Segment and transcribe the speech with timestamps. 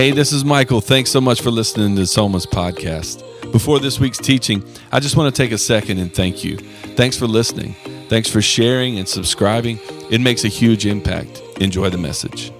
[0.00, 0.80] Hey, this is Michael.
[0.80, 3.20] Thanks so much for listening to Somas podcast.
[3.52, 6.56] Before this week's teaching, I just want to take a second and thank you.
[6.56, 7.74] Thanks for listening.
[8.08, 9.78] Thanks for sharing and subscribing.
[10.10, 11.42] It makes a huge impact.
[11.60, 12.50] Enjoy the message.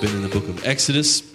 [0.00, 1.30] Been in the book of Exodus,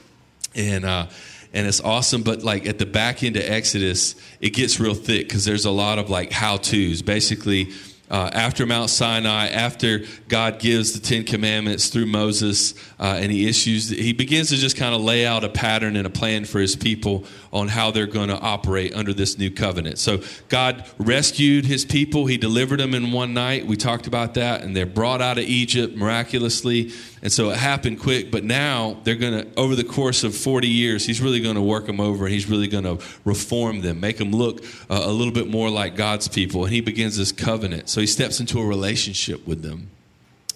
[0.56, 1.06] and uh,
[1.54, 2.24] and it's awesome.
[2.24, 5.72] But like at the back end of Exodus, it gets real thick because there's a
[5.72, 7.04] lot of like how tos.
[7.04, 7.72] Basically,
[8.14, 13.50] uh, after Mount Sinai, after God gives the Ten Commandments through Moses, uh, and he
[13.50, 16.60] issues, he begins to just kind of lay out a pattern and a plan for
[16.60, 19.98] his people on how they're going to operate under this new covenant.
[19.98, 22.28] So God rescued his people.
[22.28, 23.66] He delivered them in one night.
[23.66, 26.92] We talked about that, and they're brought out of Egypt miraculously.
[27.24, 30.68] And so it happened quick, but now they're going to, over the course of 40
[30.68, 34.02] years, he's really going to work them over and he's really going to reform them,
[34.02, 36.66] make them look uh, a little bit more like God's people.
[36.66, 37.88] And he begins this covenant.
[37.88, 39.90] So he steps into a relationship with them.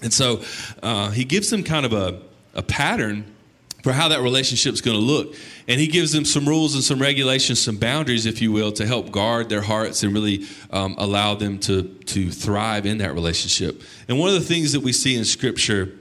[0.01, 0.41] And so
[0.83, 2.21] uh, he gives them kind of a,
[2.53, 3.33] a pattern
[3.81, 5.35] for how that relationship is going to look.
[5.69, 8.85] And he gives them some rules and some regulations, some boundaries, if you will, to
[8.85, 13.81] help guard their hearts and really um, allow them to, to thrive in that relationship.
[14.09, 15.93] And one of the things that we see in Scripture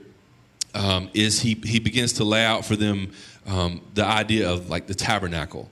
[0.73, 3.11] um, is he, he begins to lay out for them
[3.45, 5.69] um, the idea of like the tabernacle.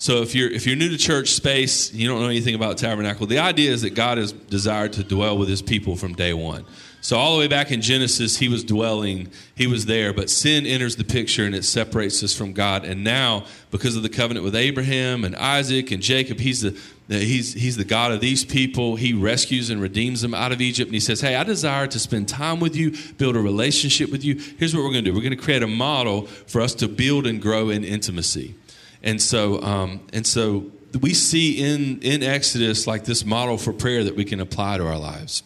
[0.00, 3.26] So if you're if you're new to church space, you don't know anything about tabernacle.
[3.26, 6.64] The idea is that God has desired to dwell with His people from day one.
[7.00, 10.66] So all the way back in Genesis, He was dwelling, He was there, but sin
[10.66, 12.84] enters the picture and it separates us from God.
[12.84, 17.54] And now, because of the covenant with Abraham and Isaac and Jacob, He's the He's,
[17.54, 18.96] he's the God of these people.
[18.96, 20.88] He rescues and redeems them out of Egypt.
[20.88, 24.24] And he says, Hey, I desire to spend time with you, build a relationship with
[24.24, 24.34] you.
[24.58, 26.88] Here's what we're going to do we're going to create a model for us to
[26.88, 28.54] build and grow in intimacy.
[29.02, 34.04] And so, um, and so we see in, in Exodus like this model for prayer
[34.04, 35.42] that we can apply to our lives.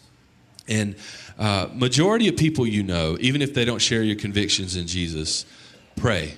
[0.67, 0.95] And
[1.37, 5.45] uh, majority of people you know, even if they don't share your convictions in Jesus,
[5.95, 6.33] pray.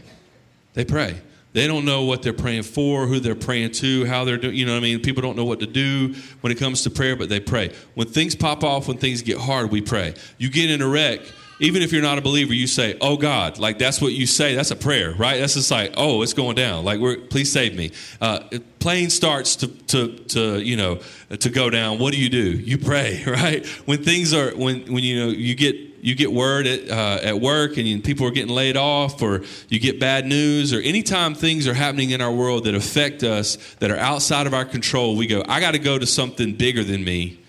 [0.73, 1.21] They pray.
[1.55, 4.55] They don't know what they're praying for, who they're praying to, how they're doing.
[4.55, 4.99] You know what I mean?
[4.99, 7.71] People don't know what to do when it comes to prayer, but they pray.
[7.93, 10.15] When things pop off, when things get hard, we pray.
[10.37, 11.21] You get in a wreck,
[11.61, 14.53] even if you're not a believer, you say, "Oh God," like that's what you say.
[14.53, 15.39] That's a prayer, right?
[15.39, 17.91] That's just like, "Oh, it's going down." Like, we're, please save me.
[18.19, 18.41] Uh,
[18.79, 20.99] plane starts to, to, to you know
[21.29, 21.99] to go down.
[21.99, 22.51] What do you do?
[22.51, 23.65] You pray, right?
[23.85, 27.41] When things are when when you know you get you get word at, uh, at
[27.41, 31.67] work and people are getting laid off, or you get bad news, or anytime things
[31.67, 35.25] are happening in our world that affect us, that are outside of our control, we
[35.25, 37.39] go, I got to go to something bigger than me.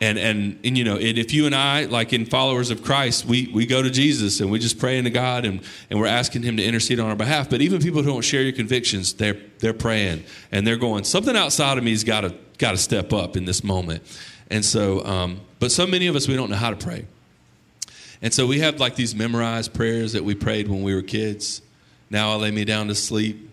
[0.00, 3.26] And, and, and you know, and if you and I, like in followers of Christ,
[3.26, 6.42] we, we go to Jesus and we just pray into God and, and we're asking
[6.42, 7.48] Him to intercede on our behalf.
[7.48, 11.36] But even people who don't share your convictions, they're, they're praying and they're going, something
[11.36, 14.02] outside of me's got to got to step up in this moment.
[14.50, 17.06] And so, um, but so many of us, we don't know how to pray.
[18.22, 21.60] And so we have like these memorized prayers that we prayed when we were kids.
[22.08, 23.50] Now I lay me down to sleep.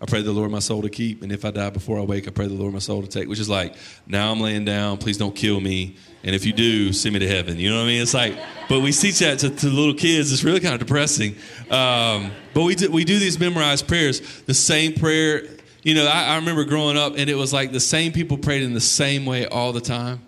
[0.00, 1.22] I pray the Lord my soul to keep.
[1.22, 3.28] And if I die before I wake, I pray the Lord my soul to take,
[3.28, 3.74] which is like,
[4.06, 5.96] now I'm laying down, please don't kill me.
[6.22, 7.58] And if you do, send me to heaven.
[7.58, 8.02] You know what I mean?
[8.02, 10.32] It's like, but we teach that to, to little kids.
[10.32, 11.34] It's really kind of depressing.
[11.70, 14.20] Um, but we do, we do these memorized prayers.
[14.42, 15.42] The same prayer,
[15.82, 18.62] you know, I, I remember growing up and it was like the same people prayed
[18.62, 20.20] in the same way all the time.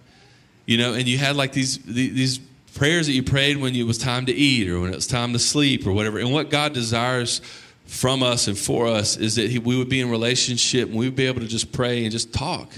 [0.67, 2.41] You know, and you had like these, these
[2.75, 5.33] prayers that you prayed when it was time to eat or when it was time
[5.33, 6.19] to sleep or whatever.
[6.19, 7.41] And what God desires
[7.87, 11.07] from us and for us is that he, we would be in relationship and we
[11.07, 12.71] would be able to just pray and just talk.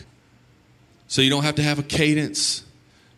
[1.07, 2.65] So you don't have to have a cadence.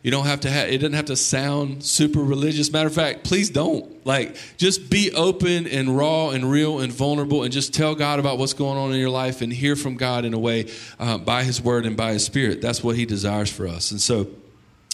[0.03, 2.71] You don't have to have, it doesn't have to sound super religious.
[2.71, 4.05] Matter of fact, please don't.
[4.05, 8.37] Like, just be open and raw and real and vulnerable and just tell God about
[8.37, 11.45] what's going on in your life and hear from God in a way uh, by
[11.45, 12.61] His Word and by His Spirit.
[12.61, 13.93] That's what He desires for us.
[13.93, 14.27] And so,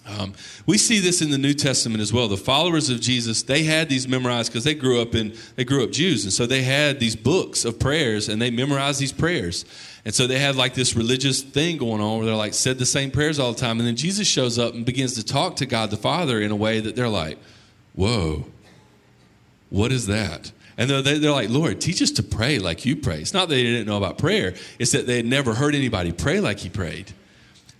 [0.06, 0.32] um,
[0.66, 2.26] we see this in the New Testament as well.
[2.26, 5.84] The followers of Jesus, they had these memorized because they grew up in they grew
[5.84, 9.64] up Jews, and so they had these books of prayers, and they memorized these prayers.
[10.04, 12.86] And so they had like this religious thing going on where they're like said the
[12.86, 15.66] same prayers all the time, and then Jesus shows up and begins to talk to
[15.66, 17.38] God the Father in a way that they're like,
[17.94, 18.46] "Whoa,
[19.68, 23.20] what is that?" And they're, they're like, Lord, teach us to pray like you pray.
[23.20, 26.10] It's not that they didn't know about prayer, it's that they had never heard anybody
[26.10, 27.12] pray like he prayed.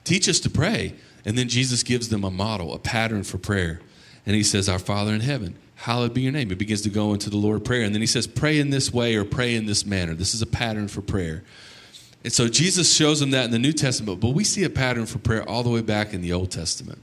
[0.05, 0.95] Teach us to pray.
[1.25, 3.81] And then Jesus gives them a model, a pattern for prayer.
[4.27, 6.49] And he says, Our Father in heaven, hallowed be your name.
[6.49, 7.83] He begins to go into the Lord prayer.
[7.83, 10.15] And then he says, Pray in this way or pray in this manner.
[10.15, 11.43] This is a pattern for prayer.
[12.23, 15.07] And so Jesus shows them that in the New Testament, but we see a pattern
[15.07, 16.99] for prayer all the way back in the Old Testament,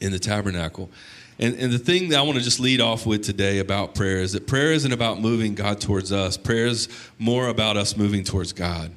[0.00, 0.90] in the tabernacle.
[1.38, 4.18] And, and the thing that I want to just lead off with today about prayer
[4.18, 6.88] is that prayer isn't about moving God towards us, prayer is
[7.18, 8.90] more about us moving towards God.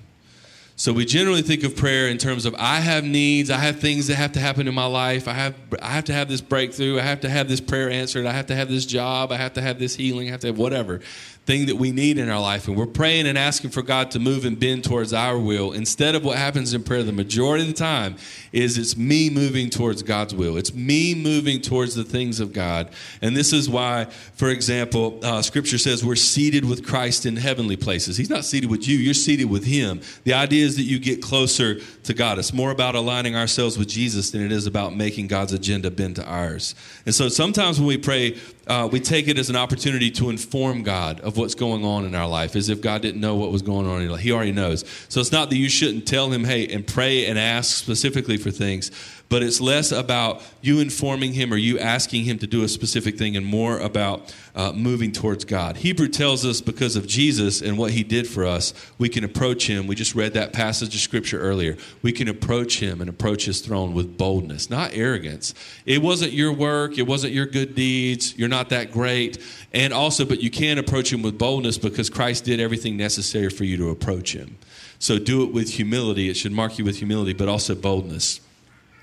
[0.82, 4.08] So we generally think of prayer in terms of I have needs, I have things
[4.08, 6.98] that have to happen in my life, I have I have to have this breakthrough,
[6.98, 9.54] I have to have this prayer answered, I have to have this job, I have
[9.54, 11.02] to have this healing, I have to have whatever
[11.46, 12.68] thing that we need in our life.
[12.68, 15.72] And we're praying and asking for God to move and bend towards our will.
[15.72, 18.16] Instead of what happens in prayer the majority of the time
[18.52, 20.56] is it's me moving towards God's will.
[20.56, 22.92] It's me moving towards the things of God.
[23.24, 24.06] And this is why,
[24.36, 28.18] for example, uh, Scripture says we're seated with Christ in heavenly places.
[28.18, 30.02] He's not seated with you, you're seated with Him.
[30.26, 32.38] The idea is that you get closer to God.
[32.38, 36.18] It's more about aligning ourselves with Jesus than it is about making God's agenda bend
[36.18, 36.76] to ours.
[37.08, 38.38] And so sometimes when we pray,
[38.68, 42.14] uh, we take it as an opportunity to inform God of what's going on in
[42.14, 44.22] our life, as if God didn't know what was going on in your life.
[44.22, 44.86] He already knows.
[45.10, 48.52] So it's not that you shouldn't tell Him, hey, and pray and ask specifically for
[48.52, 48.92] things,
[49.32, 53.18] but it's less about you informing him or you asking him to do a specific
[53.18, 55.78] thing and more about uh, moving towards God.
[55.78, 59.68] Hebrew tells us because of Jesus and what he did for us, we can approach
[59.68, 59.88] him.
[59.88, 61.78] We just read that passage of scripture earlier.
[62.02, 65.54] We can approach him and approach his throne with boldness, not arrogance.
[65.86, 69.38] It wasn't your work, it wasn't your good deeds, you're not that great.
[69.72, 73.64] And also, but you can approach him with boldness because Christ did everything necessary for
[73.64, 74.58] you to approach him.
[75.00, 76.28] So do it with humility.
[76.28, 78.42] It should mark you with humility, but also boldness.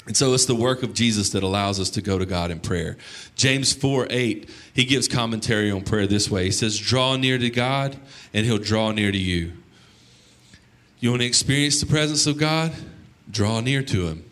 [0.09, 2.61] And so it's the work of Jesus that allows us to go to God in
[2.61, 2.97] prayer.
[3.37, 6.45] James 4 8, he gives commentary on prayer this way.
[6.45, 7.95] He says, Draw near to God,
[8.33, 9.53] and he'll draw near to you.
[10.99, 12.73] You want to experience the presence of God?
[13.31, 14.28] Draw near to him.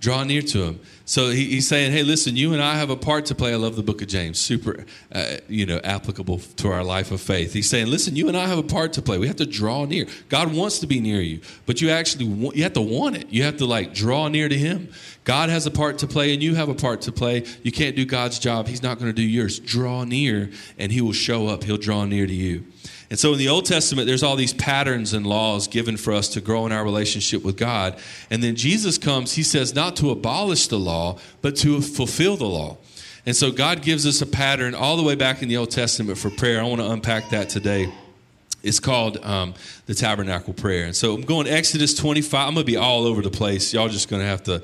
[0.00, 0.80] Draw near to him.
[1.06, 3.52] So he, he's saying, hey, listen, you and I have a part to play.
[3.52, 7.20] I love the book of James, super, uh, you know, applicable to our life of
[7.20, 7.52] faith.
[7.52, 9.18] He's saying, listen, you and I have a part to play.
[9.18, 10.06] We have to draw near.
[10.28, 13.30] God wants to be near you, but you actually want, you have to want it.
[13.30, 14.90] You have to like draw near to Him.
[15.24, 17.44] God has a part to play, and you have a part to play.
[17.62, 18.68] You can't do God's job.
[18.68, 19.58] He's not going to do yours.
[19.58, 21.64] Draw near, and He will show up.
[21.64, 22.64] He'll draw near to you.
[23.10, 26.28] And so in the Old Testament, there's all these patterns and laws given for us
[26.30, 27.98] to grow in our relationship with God.
[28.30, 32.46] And then Jesus comes, he says, not to abolish the law, but to fulfill the
[32.46, 32.76] law.
[33.24, 36.18] And so God gives us a pattern all the way back in the Old Testament
[36.18, 36.60] for prayer.
[36.60, 37.92] I want to unpack that today.
[38.62, 39.54] It's called um,
[39.86, 40.84] the tabernacle prayer.
[40.84, 42.48] And so I'm going Exodus 25.
[42.48, 43.72] I'm going to be all over the place.
[43.72, 44.62] Y'all just going to have to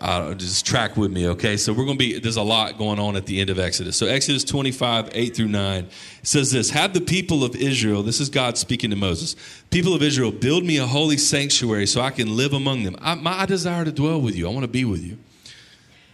[0.00, 1.56] uh, just track with me, okay?
[1.56, 3.96] So we're going to be, there's a lot going on at the end of Exodus.
[3.96, 5.88] So Exodus 25, 8 through 9
[6.22, 9.36] says this Have the people of Israel, this is God speaking to Moses,
[9.70, 12.96] people of Israel, build me a holy sanctuary so I can live among them.
[13.00, 15.18] I, my desire to dwell with you, I want to be with you.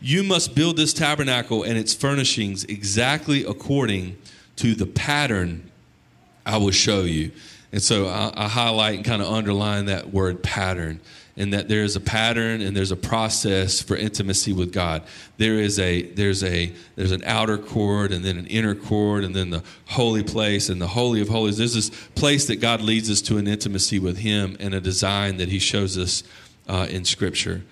[0.01, 4.19] You must build this tabernacle and its furnishings exactly according
[4.57, 5.71] to the pattern
[6.47, 7.33] I will show you.
[7.73, 11.01] And so I, I highlight and kind of underline that word pattern
[11.37, 15.03] and that there is a pattern and there's a process for intimacy with God.
[15.37, 19.35] There is a there's a there's an outer court and then an inner court and
[19.35, 21.59] then the holy place and the holy of holies.
[21.59, 25.39] There's this place that God leads us to an intimacy with Him and a design
[25.39, 26.23] that He shows us
[26.69, 27.63] uh, in Scripture.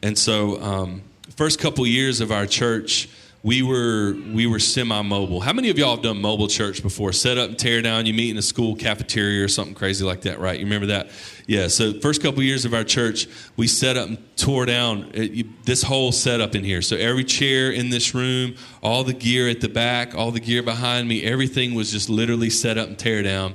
[0.00, 1.02] And so, um,
[1.36, 3.08] first couple years of our church
[3.42, 5.40] we were we were semi-mobile.
[5.40, 7.12] How many of y'all have done mobile church before?
[7.12, 8.04] Set up and tear down.
[8.04, 10.58] You meet in a school cafeteria or something crazy like that, right?
[10.58, 11.10] You remember that?
[11.46, 11.68] Yeah.
[11.68, 15.44] So first couple years of our church, we set up and tore down uh, you,
[15.64, 16.82] this whole setup in here.
[16.82, 20.62] So every chair in this room, all the gear at the back, all the gear
[20.62, 23.54] behind me, everything was just literally set up and tear down.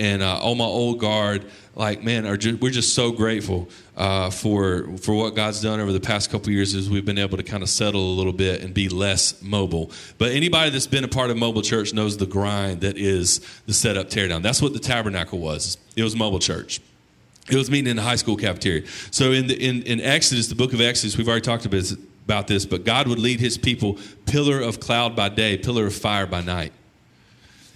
[0.00, 1.44] And uh, all my old guard,
[1.74, 3.68] like man, are just, we're just so grateful
[3.98, 7.36] uh, for for what God's done over the past couple years is we've been able
[7.36, 9.92] to kind of settle a little bit and be less mobile.
[10.16, 13.74] But anybody that's been a part of mobile church knows the grind that is the
[13.74, 14.40] setup teardown.
[14.40, 15.76] That's what the tabernacle was.
[15.96, 16.80] It was mobile church.
[17.50, 18.86] It was meeting in the high school cafeteria.
[19.10, 22.64] So in the in, in Exodus, the book of Exodus, we've already talked about this,
[22.64, 26.40] but God would lead his people pillar of cloud by day, pillar of fire by
[26.40, 26.72] night.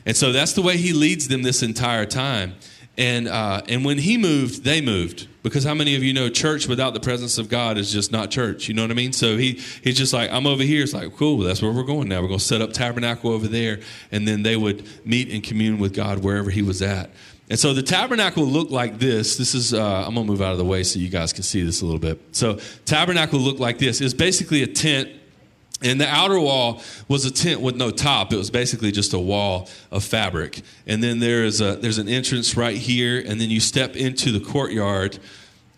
[0.06, 2.54] And so that's the way he leads them this entire time.
[2.96, 5.28] And, uh, and when he moved, they moved.
[5.42, 8.30] Because how many of you know church without the presence of God is just not
[8.30, 8.68] church?
[8.68, 9.12] You know what I mean?
[9.12, 10.82] So he, he's just like, I'm over here.
[10.82, 12.22] It's like, cool, that's where we're going now.
[12.22, 13.80] We're going to set up tabernacle over there.
[14.10, 17.10] And then they would meet and commune with God wherever he was at.
[17.50, 19.36] And so the tabernacle looked like this.
[19.36, 21.42] This is, uh, I'm going to move out of the way so you guys can
[21.42, 22.18] see this a little bit.
[22.32, 24.00] So tabernacle looked like this.
[24.00, 25.10] It's basically a tent
[25.84, 28.32] and the outer wall was a tent with no top.
[28.32, 30.62] It was basically just a wall of fabric.
[30.86, 34.32] And then there is a there's an entrance right here, and then you step into
[34.32, 35.18] the courtyard,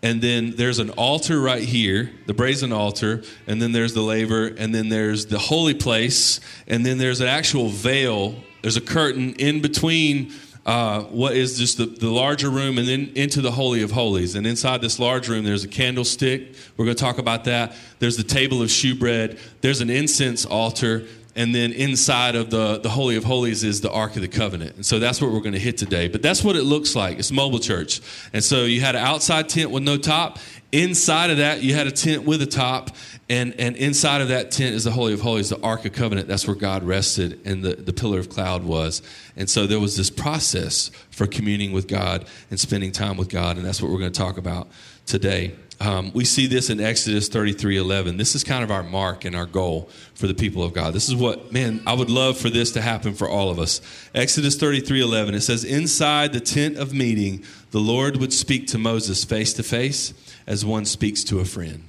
[0.03, 4.47] and then there's an altar right here, the brazen altar, and then there's the laver,
[4.47, 8.37] and then there's the holy place, and then there's an actual veil.
[8.63, 10.33] There's a curtain in between
[10.67, 14.35] uh, what is just the, the larger room and then into the Holy of Holies.
[14.35, 16.55] And inside this large room, there's a candlestick.
[16.77, 17.77] We're going to talk about that.
[18.01, 19.39] There's the table of shewbread.
[19.61, 21.07] There's an incense altar.
[21.37, 24.77] And then inside of the, the Holy of Holies is the Ark of the Covenant.
[24.77, 26.09] And so that's what we're going to hit today.
[26.09, 27.19] But that's what it looks like.
[27.19, 28.01] It's mobile church.
[28.33, 30.39] And so you had an outside tent with no top.
[30.73, 32.97] Inside of that, you had a tent with a top.
[33.29, 36.27] And, and inside of that tent is the Holy of Holies, the Ark of Covenant.
[36.27, 39.03] That's where God rested and the, the pillar of cloud was.
[39.37, 43.59] And so there was this process for communing with God and spending time with God.
[43.59, 44.69] And that's what we're going to talk about
[45.05, 45.55] today.
[45.79, 48.17] Um, we see this in Exodus 33 11.
[48.17, 50.95] This is kind of our mark and our goal for the people of God.
[50.95, 53.83] This is what, man, I would love for this to happen for all of us.
[54.15, 58.79] Exodus 33 11, it says, Inside the tent of meeting, the Lord would speak to
[58.79, 60.15] Moses face to face
[60.47, 61.85] as one speaks to a friend.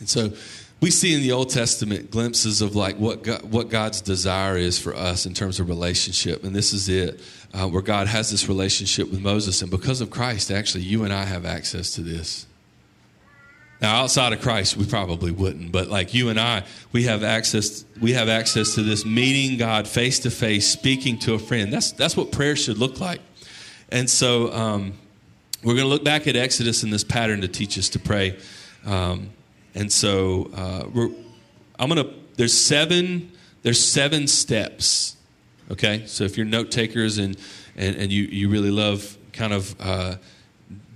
[0.00, 0.32] And so
[0.80, 4.80] we see in the Old Testament glimpses of like what God, what God's desire is
[4.80, 7.20] for us in terms of relationship, and this is it,
[7.52, 11.12] uh, where God has this relationship with Moses, and because of Christ, actually, you and
[11.12, 12.46] I have access to this.
[13.80, 17.84] Now, outside of Christ, we probably wouldn't, but like you and I, we have access.
[18.00, 21.72] We have access to this meeting God face to face, speaking to a friend.
[21.72, 23.20] That's that's what prayer should look like.
[23.90, 24.94] And so, um,
[25.62, 28.38] we're going to look back at Exodus in this pattern to teach us to pray.
[28.86, 29.30] Um,
[29.74, 31.10] and so, uh, we're,
[31.78, 32.14] I'm going to.
[32.36, 33.32] There's seven.
[33.62, 35.16] There's seven steps.
[35.70, 37.36] Okay, so if you're note takers and
[37.76, 39.74] and, and you you really love kind of.
[39.80, 40.14] Uh,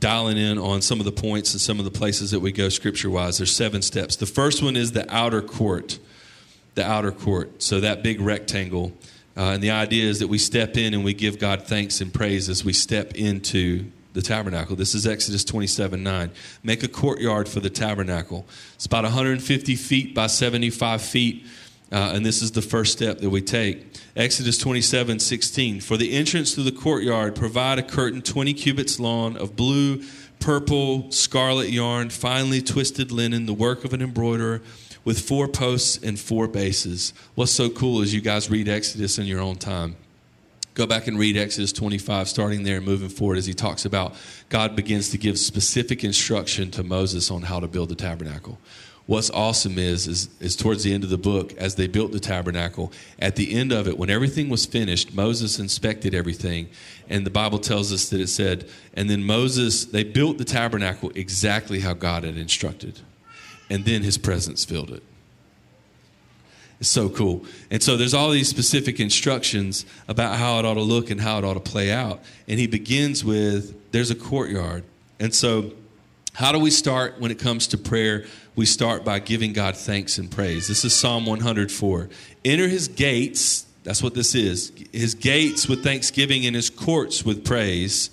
[0.01, 2.69] dialing in on some of the points and some of the places that we go
[2.69, 3.39] scripture wise.
[3.39, 4.17] There's seven steps.
[4.17, 5.99] The first one is the outer court.
[6.75, 7.63] The outer court.
[7.63, 8.93] So that big rectangle.
[9.37, 12.13] Uh, and the idea is that we step in and we give God thanks and
[12.13, 14.75] praise as we step into the tabernacle.
[14.75, 16.31] This is Exodus 27 9.
[16.65, 18.47] Make a courtyard for the tabernacle.
[18.75, 21.47] It's about 150 feet by 75 feet.
[21.91, 23.87] Uh, and this is the first step that we take.
[24.15, 25.81] Exodus 27 16.
[25.81, 30.03] For the entrance to the courtyard, provide a curtain 20 cubits long of blue,
[30.39, 34.61] purple, scarlet yarn, finely twisted linen, the work of an embroiderer,
[35.05, 37.15] with four posts and four bases.
[37.35, 39.97] What's so cool is you guys read Exodus in your own time.
[40.75, 44.15] Go back and read Exodus 25, starting there and moving forward as he talks about
[44.49, 48.59] God begins to give specific instruction to Moses on how to build the tabernacle
[49.09, 52.21] what's awesome is, is, is towards the end of the book, as they built the
[52.21, 56.69] tabernacle, at the end of it, when everything was finished, Moses inspected everything.
[57.09, 61.11] And the Bible tells us that it said, and then Moses, they built the tabernacle
[61.15, 63.01] exactly how God had instructed.
[63.71, 65.03] And then his presence filled it.
[66.79, 67.47] It's so cool.
[67.71, 71.39] And so there's all these specific instructions about how it ought to look and how
[71.39, 72.21] it ought to play out.
[72.47, 74.85] And he begins with there's a courtyard.
[75.19, 75.73] And so,
[76.39, 78.25] how do we start when it comes to prayer?
[78.59, 80.67] we start by giving God thanks and praise.
[80.67, 82.09] This is Psalm 104.
[82.45, 87.45] Enter his gates, that's what this is, his gates with thanksgiving and his courts with
[87.45, 88.11] praise.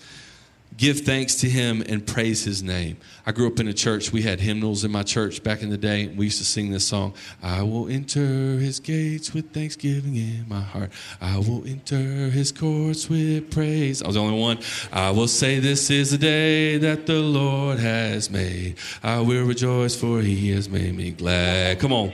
[0.78, 2.98] Give thanks to him and praise his name.
[3.28, 4.12] I grew up in a church.
[4.12, 6.08] We had hymnals in my church back in the day.
[6.08, 10.62] We used to sing this song I will enter his gates with thanksgiving in my
[10.62, 10.92] heart.
[11.20, 14.04] I will enter his courts with praise.
[14.04, 14.60] I was the only one.
[14.92, 18.76] I will say, This is the day that the Lord has made.
[19.02, 21.80] I will rejoice, for he has made me glad.
[21.80, 22.14] Come on.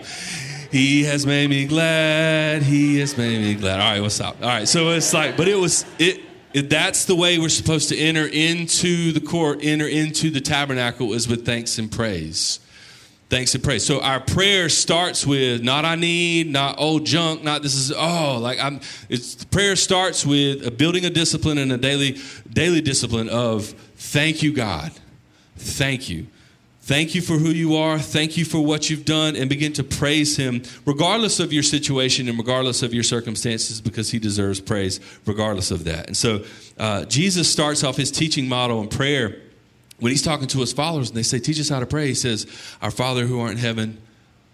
[0.71, 2.63] He has made me glad.
[2.63, 3.81] He has made me glad.
[3.81, 4.37] All right, what's up?
[4.41, 6.21] All right, so it's like, but it was, it,
[6.53, 11.27] that's the way we're supposed to enter into the court, enter into the tabernacle is
[11.27, 12.59] with thanks and praise.
[13.29, 13.85] Thanks and praise.
[13.85, 18.37] So our prayer starts with not I need, not old junk, not this is oh
[18.41, 18.81] like I'm.
[19.07, 22.19] It's prayer starts with a building a discipline and a daily
[22.51, 24.91] daily discipline of thank you God,
[25.55, 26.27] thank you.
[26.83, 27.99] Thank you for who you are.
[27.99, 32.27] Thank you for what you've done, and begin to praise Him, regardless of your situation
[32.27, 36.07] and regardless of your circumstances, because He deserves praise, regardless of that.
[36.07, 36.43] And so,
[36.79, 39.37] uh, Jesus starts off His teaching model in prayer
[39.99, 42.07] when He's talking to His followers, and they say, Teach us how to pray.
[42.07, 42.47] He says,
[42.81, 44.01] Our Father who art in heaven,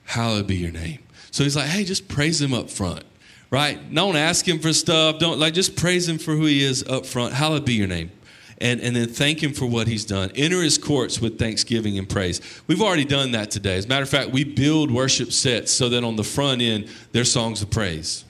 [0.04, 1.00] hallowed be your name.
[1.32, 3.04] So He's like, Hey, just praise Him up front
[3.50, 3.94] right?
[3.94, 5.20] Don't ask him for stuff.
[5.20, 7.34] Don't like just praise him for who he is up front.
[7.34, 8.12] Hallowed be your name
[8.60, 10.32] and, and then thank Him for what He's done.
[10.36, 12.42] Enter His courts with thanksgiving and praise.
[12.68, 13.78] We've already done that today.
[13.78, 16.90] As a matter of fact, we build worship sets so that on the front end,
[17.12, 18.26] there's songs of praise.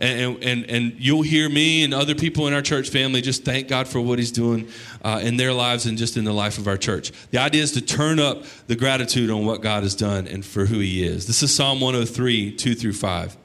[0.00, 3.68] And, and, and you'll hear me and other people in our church family just thank
[3.68, 4.68] God for what He's doing
[5.04, 7.12] uh, in their lives and just in the life of our church.
[7.30, 10.64] The idea is to turn up the gratitude on what God has done and for
[10.64, 11.26] who He is.
[11.26, 13.36] This is Psalm 103, 2 through 5.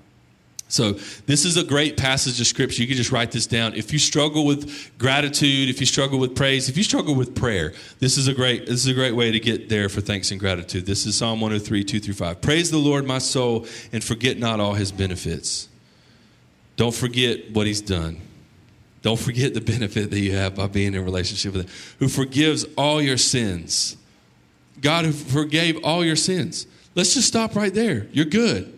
[0.75, 0.91] So,
[1.25, 2.81] this is a great passage of scripture.
[2.81, 3.75] You can just write this down.
[3.75, 7.71] If you struggle with gratitude, if you struggle with praise, if you struggle with prayer,
[7.99, 10.39] this is a great this is a great way to get there for thanks and
[10.39, 10.85] gratitude.
[10.85, 12.41] This is Psalm 103, 2 through 5.
[12.41, 15.69] Praise the Lord, my soul, and forget not all his benefits.
[16.75, 18.19] Don't forget what he's done.
[19.01, 22.09] Don't forget the benefit that you have by being in a relationship with him, who
[22.09, 23.95] forgives all your sins.
[24.81, 26.67] God who forgave all your sins.
[26.95, 28.07] Let's just stop right there.
[28.11, 28.74] You're good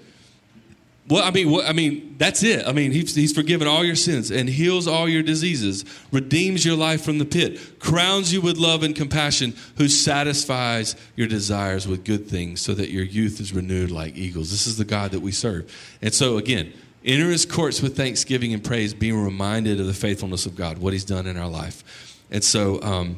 [1.09, 2.67] Well, I mean, what, I mean, that's it.
[2.67, 6.75] I mean, he's, he's forgiven all your sins and heals all your diseases, redeems your
[6.75, 12.03] life from the pit, crowns you with love and compassion, who satisfies your desires with
[12.03, 14.51] good things so that your youth is renewed like eagles.
[14.51, 15.73] This is the God that we serve.
[16.01, 16.73] And so, again,
[17.05, 20.91] enter his courts with thanksgiving and praise, being reminded of the faithfulness of God, what
[20.91, 22.21] he's done in our life.
[22.31, 23.17] And so, um,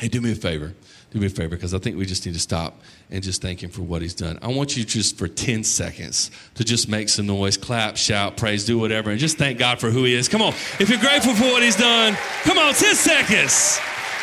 [0.00, 0.74] hey, do me a favor
[1.12, 3.62] do me a favor because I think we just need to stop and just thank
[3.62, 4.38] Him for what He's done.
[4.42, 8.64] I want you just for 10 seconds to just make some noise, clap, shout, praise,
[8.64, 10.28] do whatever, and just thank God for who He is.
[10.28, 10.54] Come on.
[10.80, 13.78] If you're grateful for what He's done, come on, 10 seconds.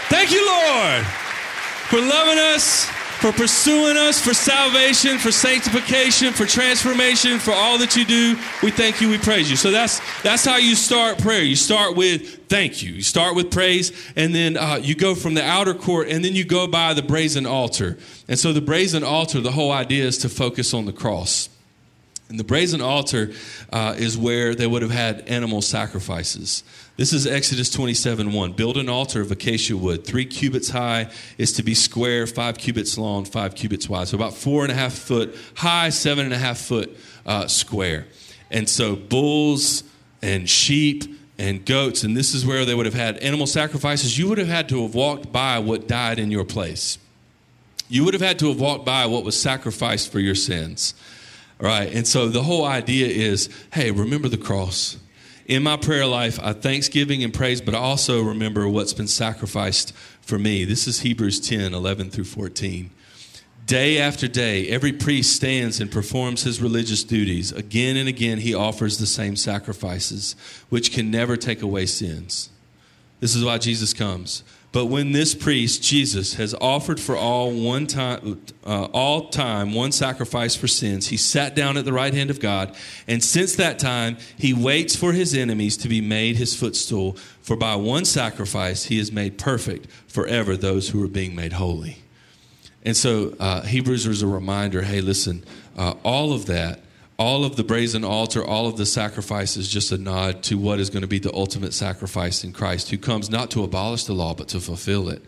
[0.10, 7.38] Thank you, Lord, for loving us for pursuing us, for salvation, for sanctification, for transformation,
[7.38, 8.38] for all that you do.
[8.64, 9.58] We thank you, we praise you.
[9.58, 11.44] So that's that's how you start prayer.
[11.44, 12.94] You start with thank you.
[12.94, 16.34] You start with praise, and then uh, you go from the outer court, and then
[16.34, 17.98] you go by the brazen altar.
[18.30, 21.50] And so the brazen altar, the whole idea is to focus on the cross.
[22.30, 23.32] And the brazen altar
[23.74, 26.64] uh, is where they would have had animal sacrifices.
[27.00, 28.52] This is Exodus 27 1.
[28.52, 32.98] Build an altar of acacia wood, three cubits high, is to be square, five cubits
[32.98, 34.10] long, five cubits wide.
[34.10, 38.06] So about four and a half foot high, seven and a half foot uh, square.
[38.52, 39.86] And so bulls
[40.22, 41.06] and sheep
[41.38, 44.20] and goats, and this is where they would have had animal sacrifices.
[44.20, 46.98] You would have had to have walked by what died in your place.
[47.88, 50.94] You would have had to have walked by what was sacrificed for your sins.
[51.60, 51.94] Right.
[51.94, 54.98] And so the whole idea is hey, remember the cross.
[55.50, 59.96] In my prayer life, I thanksgiving and praise, but I also remember what's been sacrificed
[60.22, 60.64] for me.
[60.64, 62.92] This is Hebrews 10 11 through 14.
[63.66, 67.52] Day after day, every priest stands and performs his religious duties.
[67.52, 70.36] Again and again, he offers the same sacrifices,
[70.70, 72.52] which can never take away sins.
[73.20, 77.88] This is why Jesus comes but when this priest, Jesus, has offered for all one
[77.88, 82.30] time, uh, all time one sacrifice for sins, he sat down at the right hand
[82.30, 82.76] of God,
[83.08, 87.18] and since that time he waits for his enemies to be made his footstool.
[87.42, 92.04] For by one sacrifice he has made perfect forever those who are being made holy.
[92.84, 94.84] And so uh, Hebrews is a reminder.
[94.84, 95.44] Hey, listen,
[95.76, 96.82] uh, all of that
[97.20, 100.80] all of the brazen altar, all of the sacrifice is just a nod to what
[100.80, 104.14] is going to be the ultimate sacrifice in Christ, who comes not to abolish the
[104.14, 105.22] law, but to fulfill it.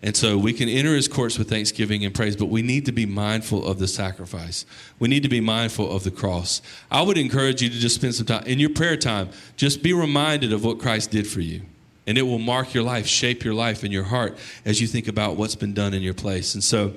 [0.00, 2.92] And so we can enter his courts with thanksgiving and praise, but we need to
[2.92, 4.64] be mindful of the sacrifice.
[5.00, 6.62] We need to be mindful of the cross.
[6.88, 9.92] I would encourage you to just spend some time in your prayer time, just be
[9.92, 11.62] reminded of what Christ did for you.
[12.06, 15.08] And it will mark your life, shape your life and your heart as you think
[15.08, 16.54] about what's been done in your place.
[16.54, 16.94] And so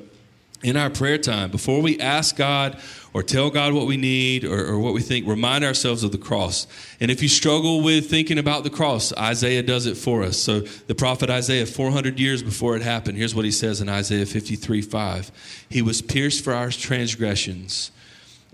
[0.63, 2.79] in our prayer time, before we ask God
[3.13, 6.17] or tell God what we need or, or, what we think, remind ourselves of the
[6.17, 6.67] cross.
[6.99, 10.37] And if you struggle with thinking about the cross, Isaiah does it for us.
[10.37, 14.25] So the prophet Isaiah, 400 years before it happened, here's what he says in Isaiah
[14.25, 15.65] 53 5.
[15.69, 17.91] He was pierced for our transgressions.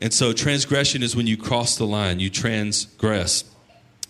[0.01, 3.45] And so transgression is when you cross the line, you transgress,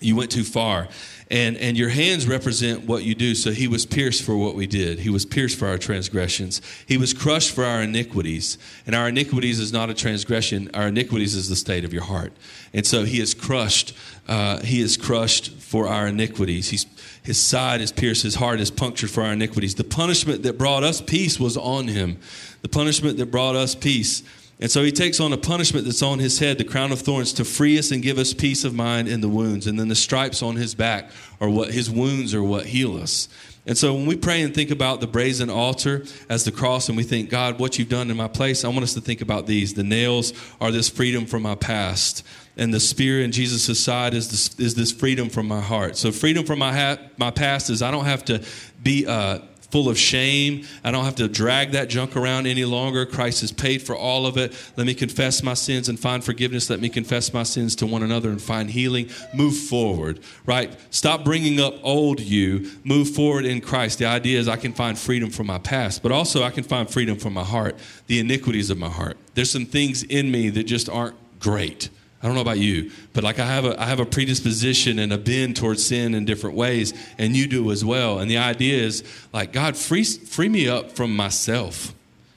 [0.04, 0.88] you went too far.
[1.32, 3.34] And and your hands represent what you do.
[3.34, 5.00] So he was pierced for what we did.
[5.00, 6.62] He was pierced for our transgressions.
[6.86, 8.58] He was crushed for our iniquities.
[8.86, 10.70] And our iniquities is not a transgression.
[10.74, 12.34] Our iniquities is the state of your heart.
[12.74, 13.96] And so he is crushed
[14.28, 16.70] uh, he is crushed for our iniquities.
[16.70, 16.86] He's,
[17.24, 18.24] his side is pierced.
[18.24, 19.76] His heart is punctured for our iniquities.
[19.76, 22.20] The punishment that brought us peace was on him.
[22.62, 24.24] The punishment that brought us peace
[24.60, 27.34] and so he takes on a punishment that's on his head, the crown of thorns,
[27.34, 29.68] to free us and give us peace of mind in the wounds.
[29.68, 31.12] And then the stripes on his back
[31.42, 33.28] are what his wounds are what heal us.
[33.66, 36.98] And so when we pray and think about the brazen altar as the cross, and
[36.98, 39.48] we think, God, what you've done in my place, I want us to think about
[39.48, 39.74] these.
[39.74, 42.26] The nails are this freedom from my past,
[42.58, 45.96] and the spear in Jesus' side is this, is this freedom from my heart.
[45.96, 48.44] So freedom from my, ha- my past is I don't have to
[48.82, 49.08] be.
[49.08, 49.40] Uh,
[49.74, 50.64] full of shame.
[50.84, 53.08] I don't have to drag that junk around any longer.
[53.08, 54.54] Christ has paid for all of it.
[54.78, 56.70] Let me confess my sins and find forgiveness.
[56.70, 59.10] Let me confess my sins to one another and find healing.
[59.34, 60.78] Move forward, right?
[60.92, 62.70] Stop bringing up old you.
[62.84, 63.98] Move forward in Christ.
[63.98, 66.88] The idea is I can find freedom from my past, but also I can find
[66.88, 69.18] freedom from my heart, the iniquities of my heart.
[69.34, 71.90] There's some things in me that just aren't great.
[72.24, 75.12] I don't know about you, but like I have a I have a predisposition and
[75.12, 78.20] a bend towards sin in different ways, and you do as well.
[78.20, 81.94] And the idea is like God free free me up from myself.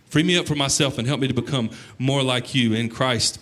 [0.08, 1.70] Free me up from myself and help me to become
[2.00, 3.38] more like you in Christ.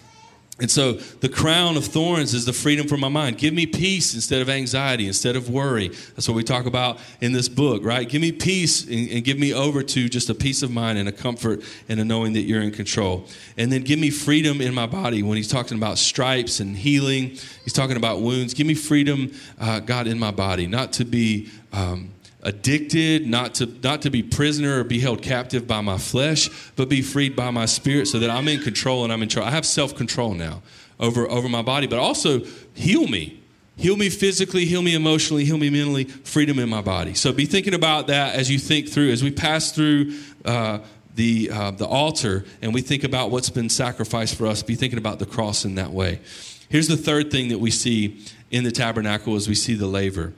[0.61, 3.38] And so the crown of thorns is the freedom from my mind.
[3.38, 5.88] Give me peace instead of anxiety, instead of worry.
[5.88, 8.09] That's what we talk about in this book, right?
[8.09, 11.09] Give me peace and, and, give me over to just a peace of mind and
[11.09, 13.27] a comfort and a knowing that you're in control.
[13.57, 15.25] And then give me freedom in my body.
[15.25, 17.31] When he's talking about stripes and healing,
[17.64, 18.55] he's talking about wounds.
[18.55, 21.51] Give me freedom, uh, God, in my body, not to be.
[21.73, 22.13] Um,
[22.44, 26.88] addicted, not to, not to be prisoner or be held captive by my flesh, but
[26.88, 29.46] be freed by my spirit so that I'm in control and I'm in charge.
[29.46, 30.62] I have self control now
[31.00, 32.40] over, over my body, but also
[32.74, 33.40] heal me.
[33.76, 37.14] Heal me physically, heal me emotionally, heal me mentally, freedom in my body.
[37.14, 40.78] So be thinking about that as you think through, as we pass through uh,
[41.16, 44.98] the, uh, the altar and we think about what's been sacrificed for us, be thinking
[44.98, 46.20] about the cross in that way.
[46.68, 50.33] Here's the third thing that we see in the tabernacle as we see the laver,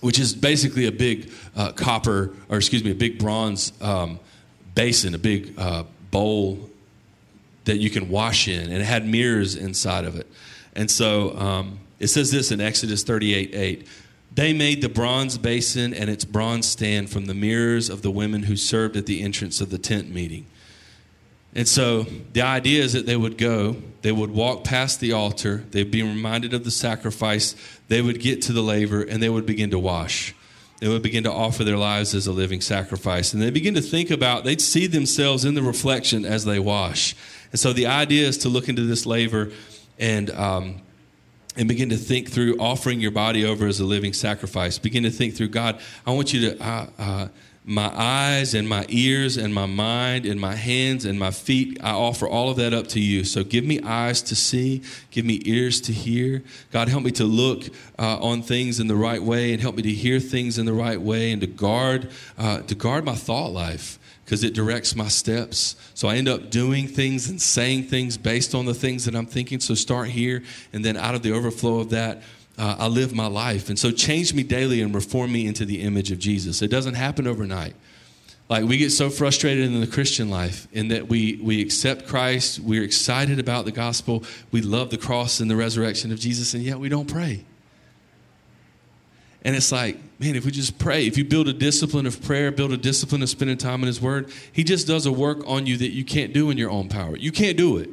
[0.00, 4.20] which is basically a big uh, copper, or excuse me, a big bronze um,
[4.74, 6.70] basin, a big uh, bowl
[7.64, 10.26] that you can wash in, and it had mirrors inside of it.
[10.74, 13.86] And so, um, it says this in Exodus 38 8.
[14.34, 18.44] They made the bronze basin and its bronze stand from the mirrors of the women
[18.44, 20.46] who served at the entrance of the tent meeting.
[21.54, 25.64] And so the idea is that they would go, they would walk past the altar,
[25.70, 27.56] they'd be reminded of the sacrifice,
[27.88, 30.34] they would get to the laver, and they would begin to wash.
[30.80, 33.32] They would begin to offer their lives as a living sacrifice.
[33.32, 37.16] And they begin to think about, they'd see themselves in the reflection as they wash.
[37.50, 39.50] And so the idea is to look into this laver
[39.98, 40.82] and um,
[41.58, 44.78] and begin to think through offering your body over as a living sacrifice.
[44.78, 47.28] Begin to think through God, I want you to, uh, uh,
[47.68, 51.90] my eyes and my ears and my mind and my hands and my feet, I
[51.90, 53.24] offer all of that up to you.
[53.24, 56.42] So give me eyes to see, give me ears to hear.
[56.72, 57.64] God, help me to look
[57.98, 60.72] uh, on things in the right way and help me to hear things in the
[60.72, 65.08] right way and to guard, uh, to guard my thought life because it directs my
[65.08, 65.76] steps.
[65.92, 69.26] So I end up doing things and saying things based on the things that I'm
[69.26, 69.60] thinking.
[69.60, 72.22] So start here, and then out of the overflow of that,
[72.58, 73.68] uh, I live my life.
[73.68, 76.60] And so change me daily and reform me into the image of Jesus.
[76.60, 77.74] It doesn't happen overnight.
[78.48, 82.58] Like we get so frustrated in the Christian life in that we, we accept Christ,
[82.58, 86.62] we're excited about the gospel, we love the cross and the resurrection of Jesus, and
[86.62, 87.44] yet we don't pray.
[89.44, 92.50] And it's like, man, if we just pray, if you build a discipline of prayer,
[92.50, 95.66] build a discipline of spending time in His Word, He just does a work on
[95.66, 97.16] you that you can't do in your own power.
[97.16, 97.90] You can't do it.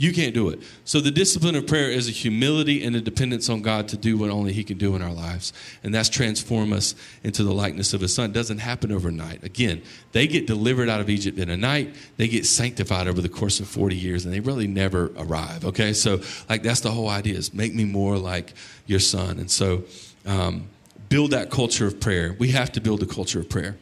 [0.00, 0.60] You can't do it.
[0.86, 4.16] So the discipline of prayer is a humility and a dependence on God to do
[4.16, 5.52] what only He can do in our lives.
[5.84, 8.30] And that's transform us into the likeness of His Son.
[8.30, 9.44] It doesn't happen overnight.
[9.44, 9.82] Again,
[10.12, 11.94] they get delivered out of Egypt in a night.
[12.16, 15.66] They get sanctified over the course of 40 years, and they really never arrive.
[15.66, 15.92] Okay?
[15.92, 18.54] So, like, that's the whole idea is make me more like
[18.86, 19.38] your Son.
[19.38, 19.84] And so,
[20.24, 20.70] um,
[21.10, 22.34] build that culture of prayer.
[22.38, 23.76] We have to build a culture of prayer.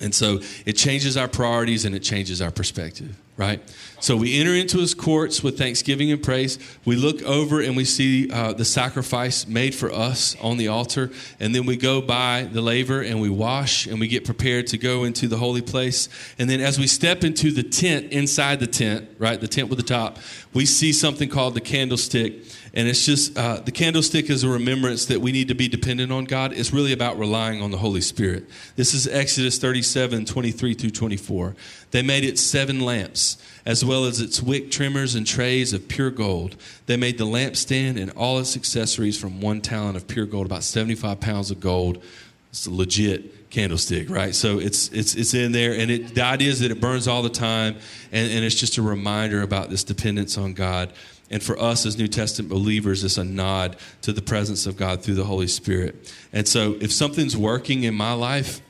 [0.00, 3.62] And so it changes our priorities and it changes our perspective, right?
[4.00, 6.58] So we enter into his courts with thanksgiving and praise.
[6.84, 11.10] We look over and we see uh, the sacrifice made for us on the altar.
[11.38, 14.78] And then we go by the laver and we wash and we get prepared to
[14.78, 16.08] go into the holy place.
[16.38, 19.78] And then as we step into the tent, inside the tent, right, the tent with
[19.78, 20.18] the top,
[20.52, 22.42] we see something called the candlestick.
[22.74, 26.12] And it's just uh, the candlestick is a remembrance that we need to be dependent
[26.12, 26.52] on God.
[26.52, 28.48] It's really about relying on the Holy Spirit.
[28.76, 31.56] This is Exodus 37 23 through 24.
[31.90, 36.10] They made it seven lamps, as well as its wick trimmers and trays of pure
[36.10, 36.56] gold.
[36.86, 40.62] They made the lampstand and all its accessories from one talent of pure gold, about
[40.62, 42.02] 75 pounds of gold.
[42.50, 44.34] It's a legit candlestick, right?
[44.34, 47.22] So it's it's it's in there, and it, the idea is that it burns all
[47.22, 47.76] the time,
[48.12, 50.92] and, and it's just a reminder about this dependence on God.
[51.30, 55.02] And for us as New Testament believers, it's a nod to the presence of God
[55.02, 56.12] through the Holy Spirit.
[56.32, 58.62] And so if something's working in my life,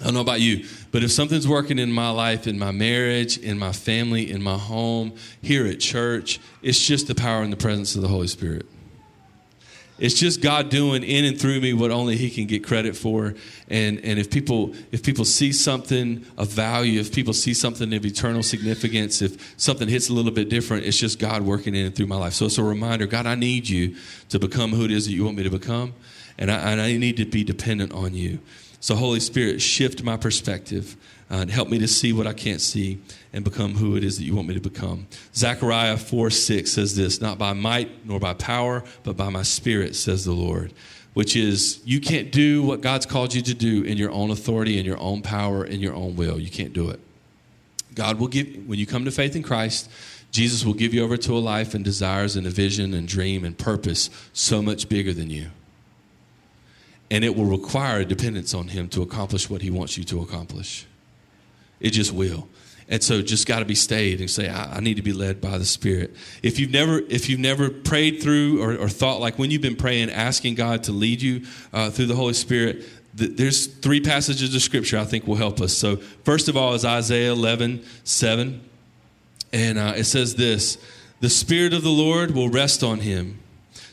[0.00, 3.36] I don't know about you, but if something's working in my life, in my marriage,
[3.38, 7.56] in my family, in my home, here at church, it's just the power and the
[7.56, 8.66] presence of the Holy Spirit.
[9.98, 13.34] It's just God doing in and through me what only He can get credit for.
[13.68, 18.06] And, and if people if people see something of value, if people see something of
[18.06, 21.94] eternal significance, if something hits a little bit different, it's just God working in and
[21.94, 22.34] through my life.
[22.34, 23.96] So it's a reminder, God, I need you
[24.28, 25.94] to become who it is that you want me to become,
[26.38, 28.38] and I, and I need to be dependent on you.
[28.80, 30.96] So Holy Spirit, shift my perspective
[31.30, 33.00] uh, and help me to see what I can't see
[33.32, 35.06] and become who it is that you want me to become.
[35.34, 39.96] Zechariah 4 6 says this Not by might nor by power, but by my spirit,
[39.96, 40.72] says the Lord.
[41.14, 44.78] Which is, you can't do what God's called you to do in your own authority,
[44.78, 46.38] in your own power, in your own will.
[46.38, 47.00] You can't do it.
[47.94, 49.90] God will give, when you come to faith in Christ,
[50.30, 53.44] Jesus will give you over to a life and desires and a vision and dream
[53.44, 55.50] and purpose so much bigger than you.
[57.10, 60.20] And it will require a dependence on Him to accomplish what He wants you to
[60.20, 60.86] accomplish.
[61.80, 62.48] It just will.
[62.90, 65.42] And so just got to be stayed and say, I, I, need to be led
[65.42, 66.16] by the Spirit.
[66.42, 69.76] If you've never, if you've never prayed through or, or thought like when you've been
[69.76, 71.44] praying, asking God to lead you
[71.74, 75.60] uh, through the Holy Spirit, th- there's three passages of Scripture I think will help
[75.60, 75.76] us.
[75.76, 78.62] So first of all is Isaiah 11, 7.
[79.52, 80.78] And uh, it says this,
[81.20, 83.38] the Spirit of the Lord will rest on him.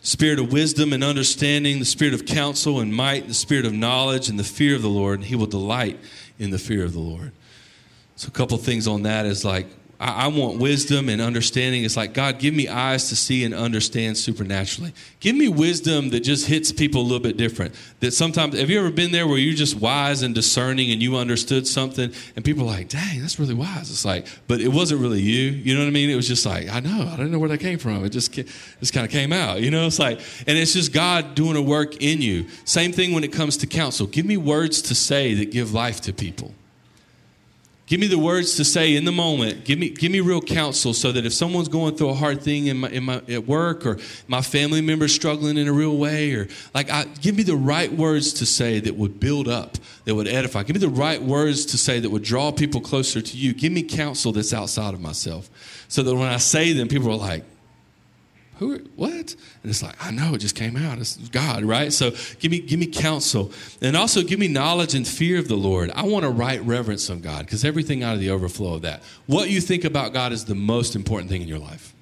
[0.05, 4.29] Spirit of wisdom and understanding, the spirit of counsel and might, the spirit of knowledge
[4.29, 5.99] and the fear of the Lord, and he will delight
[6.37, 7.31] in the fear of the Lord.
[8.15, 9.65] So, a couple things on that is like
[9.99, 11.83] I, I, want wisdom and understanding.
[11.83, 14.93] It's like, God, give me eyes to see and understand supernaturally.
[15.19, 17.73] Give me wisdom that just hits people a little bit different.
[18.01, 21.15] That sometimes, have you ever been there where you're just wise and discerning and you
[21.15, 23.89] understood something and people are like, dang, that's really wise.
[23.89, 25.51] It's like, but it wasn't really you.
[25.51, 26.09] You know what I mean?
[26.09, 28.03] It was just like, I know, I don't know where that came from.
[28.03, 29.61] It just, just kind of came out.
[29.61, 32.47] You know, it's like, and it's just God doing a work in you.
[32.65, 34.07] Same thing when it comes to counsel.
[34.07, 36.53] Give me words to say that give life to people.
[37.87, 39.63] Give me the words to say in the moment.
[39.63, 42.65] Give me, give me real counsel so that if someone's going through a hard thing
[42.65, 46.33] in my, in my, at work or my family member struggling in a real way,
[46.33, 50.15] or like, I, give me the right words to say that would build up, that
[50.15, 50.63] would edify.
[50.63, 53.53] Give me the right words to say that would draw people closer to you.
[53.53, 55.47] Give me counsel that's outside of myself
[55.87, 57.43] so that when I say them, people are like,
[58.57, 59.11] who what?
[59.11, 60.97] And it's like i know it just came out.
[60.97, 61.91] It's god right?
[61.91, 63.51] So give me give me counsel.
[63.81, 65.91] And also give me knowledge and fear of the lord.
[65.91, 69.03] I want a right reverence of god because everything out of the overflow of that.
[69.25, 71.93] What you think about god is the most important thing in your life.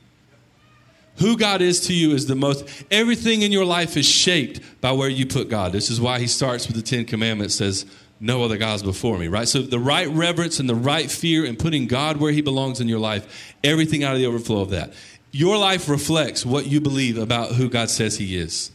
[1.17, 4.91] Who god is to you is the most everything in your life is shaped by
[4.91, 5.71] where you put god.
[5.71, 7.85] This is why he starts with the ten commandments says
[8.23, 9.49] no other gods before me, right?
[9.49, 12.87] So the right reverence and the right fear and putting God where he belongs in
[12.87, 14.93] your life, everything out of the overflow of that.
[15.35, 18.71] Your life reflects what you believe about who God says He is.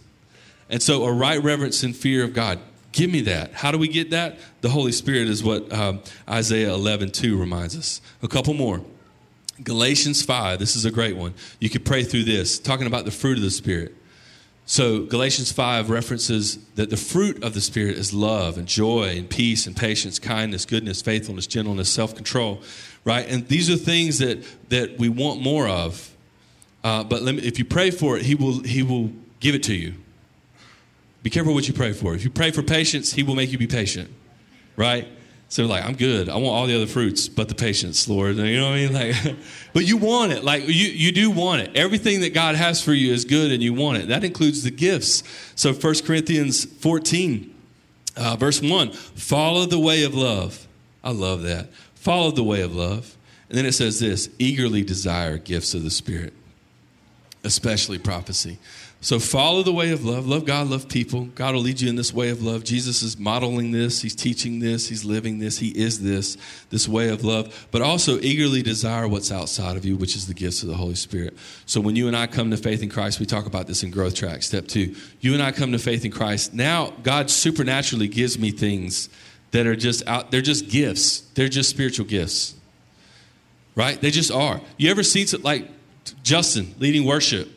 [0.68, 2.59] And so, a right reverence and fear of God.
[2.90, 3.53] Give me that.
[3.53, 4.38] How do we get that?
[4.61, 8.01] The Holy Spirit is what um, Isaiah 11 2 reminds us.
[8.25, 8.83] A couple more.
[9.62, 11.33] Galatians 5, this is a great one.
[11.61, 13.94] You could pray through this, talking about the fruit of the Spirit.
[14.66, 19.31] So, Galatians 5 references that the fruit of the Spirit is love and joy and
[19.31, 22.62] peace and patience, kindness, goodness, faithfulness, gentleness, self control,
[23.05, 23.29] right?
[23.29, 26.16] And these are things that, that we want more of
[26.88, 29.74] uh, but me, if you pray for it, he will, he will give it to
[29.74, 29.92] you.
[31.22, 32.14] Be careful what you pray for.
[32.14, 34.11] If you pray for patience, He will make you be patient,
[34.74, 35.07] right?
[35.51, 36.31] So like, I'm good.
[36.31, 38.37] I want all the other fruits, but the patience, Lord.
[38.37, 38.92] You know what I mean?
[38.94, 39.37] Like,
[39.74, 40.44] but you want it.
[40.44, 41.77] Like you, you do want it.
[41.77, 44.09] Everything that God has for you is good, and you want it.
[44.09, 45.22] That includes the gifts.
[45.57, 47.55] So 1 Corinthians 14,
[48.16, 50.66] uh, verse one: Follow the way of love.
[51.05, 51.68] I love that.
[51.94, 53.14] Follow the way of love.
[53.51, 56.33] And then it says this: Eagerly desire gifts of the Spirit
[57.44, 58.59] especially prophecy.
[59.01, 60.27] So follow the way of love.
[60.27, 61.27] Love God, love people.
[61.37, 62.64] God will lead you in this way of love.
[62.64, 64.03] Jesus is modeling this.
[64.03, 64.88] He's teaching this.
[64.88, 65.57] He's living this.
[65.57, 66.37] He is this,
[66.70, 67.68] this way of love.
[67.70, 70.96] But also eagerly desire what's outside of you, which is the gifts of the Holy
[70.96, 71.37] Spirit.
[71.64, 73.92] So when you and I come to faith in Christ, we talk about this in
[73.92, 74.96] Growth Track, step two.
[75.20, 76.53] You and I come to faith in Christ.
[76.53, 79.09] Now God supernaturally gives me things
[79.53, 81.20] that are just out, they're just gifts.
[81.35, 82.55] They're just spiritual gifts.
[83.77, 84.01] Right?
[84.01, 84.61] They just are.
[84.77, 85.68] You ever seen like
[86.23, 87.49] Justin leading worship,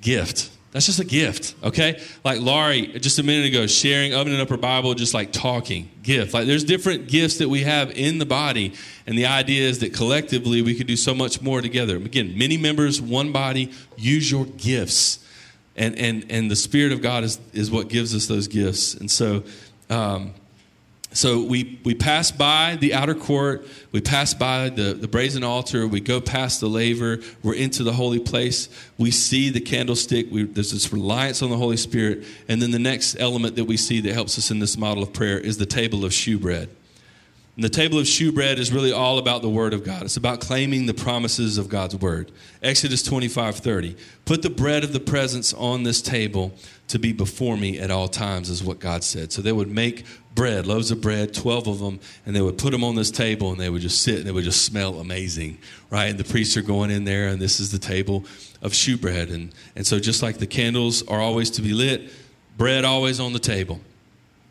[0.00, 0.50] gift.
[0.72, 2.00] That's just a gift, okay?
[2.24, 6.32] Like Laurie, just a minute ago, sharing, opening up her Bible, just like talking, gift.
[6.32, 8.72] Like there's different gifts that we have in the body,
[9.06, 11.96] and the idea is that collectively we could do so much more together.
[11.96, 15.18] Again, many members, one body, use your gifts.
[15.76, 18.94] And, and, and the Spirit of God is, is what gives us those gifts.
[18.94, 19.42] And so,
[19.90, 20.32] um,
[21.14, 25.86] so we, we pass by the outer court, we pass by the, the brazen altar,
[25.86, 30.44] we go past the laver, we're into the holy place, we see the candlestick, we,
[30.44, 34.00] there's this reliance on the Holy Spirit, and then the next element that we see
[34.00, 36.68] that helps us in this model of prayer is the table of shewbread.
[37.54, 40.04] And the table of shewbread is really all about the Word of God.
[40.04, 42.32] It's about claiming the promises of God's Word.
[42.62, 43.94] Exodus 25 30.
[44.24, 46.54] Put the bread of the presence on this table
[46.88, 49.32] to be before me at all times, is what God said.
[49.32, 52.70] So they would make bread, loaves of bread, 12 of them, and they would put
[52.70, 55.58] them on this table and they would just sit and they would just smell amazing,
[55.90, 56.06] right?
[56.06, 58.24] And the priests are going in there, and this is the table
[58.62, 59.28] of shewbread.
[59.28, 62.10] And, and so, just like the candles are always to be lit,
[62.56, 63.80] bread always on the table.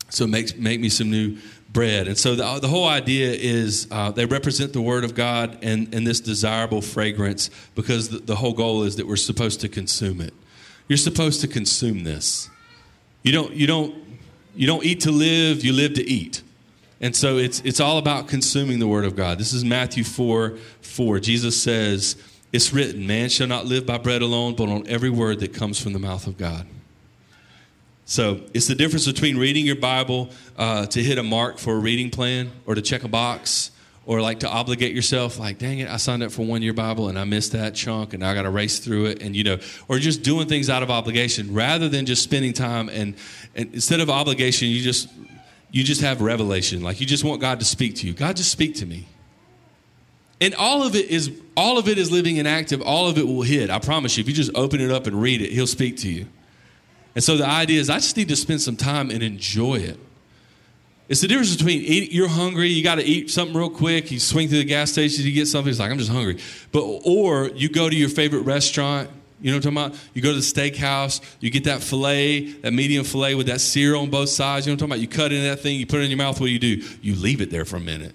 [0.08, 1.38] So, make, make me some new
[1.72, 2.06] bread.
[2.06, 5.94] And so the, the whole idea is uh, they represent the Word of God and,
[5.94, 10.20] and this desirable fragrance because the, the whole goal is that we're supposed to consume
[10.20, 10.34] it.
[10.88, 12.50] You're supposed to consume this.
[13.22, 13.94] You don't, you don't,
[14.54, 16.42] you don't eat to live, you live to eat.
[17.00, 19.38] And so it's, it's all about consuming the Word of God.
[19.38, 21.20] This is Matthew 4 4.
[21.20, 22.16] Jesus says,
[22.52, 25.80] It's written, man shall not live by bread alone, but on every word that comes
[25.80, 26.66] from the mouth of God.
[28.04, 31.78] So it's the difference between reading your Bible uh, to hit a mark for a
[31.78, 33.70] reading plan or to check a box
[34.04, 37.08] or like to obligate yourself like dang it i signed up for one year bible
[37.08, 39.56] and i missed that chunk and i got to race through it and you know
[39.86, 43.14] or just doing things out of obligation rather than just spending time and,
[43.54, 45.08] and instead of obligation you just
[45.72, 46.82] you just have revelation.
[46.82, 48.12] Like you just want god to speak to you.
[48.12, 49.08] God just speak to me.
[50.40, 52.82] And all of it is all of it is living and active.
[52.82, 53.70] All of it will hit.
[53.70, 56.10] I promise you if you just open it up and read it he'll speak to
[56.10, 56.26] you
[57.14, 59.98] and so the idea is, I just need to spend some time and enjoy it.
[61.08, 64.10] It's the difference between eat, you're hungry, you got to eat something real quick.
[64.10, 65.70] You swing through the gas station to get something.
[65.70, 66.38] It's like I'm just hungry.
[66.70, 69.10] But or you go to your favorite restaurant.
[69.42, 70.08] You know what I'm talking about?
[70.14, 73.96] You go to the steakhouse, you get that filet, that medium filet with that sear
[73.96, 74.66] on both sides.
[74.66, 75.00] You know what I'm talking about?
[75.00, 76.40] You cut into that thing, you put it in your mouth.
[76.40, 76.82] What do you do?
[77.02, 78.14] You leave it there for a minute.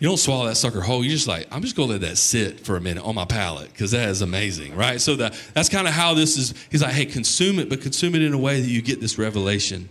[0.00, 1.04] You don't swallow that sucker whole.
[1.04, 3.24] You just like, I'm just going to let that sit for a minute on my
[3.24, 5.00] palate because that is amazing, right?
[5.00, 6.52] So that, that's kind of how this is.
[6.70, 9.18] He's like, hey, consume it, but consume it in a way that you get this
[9.18, 9.88] revelation.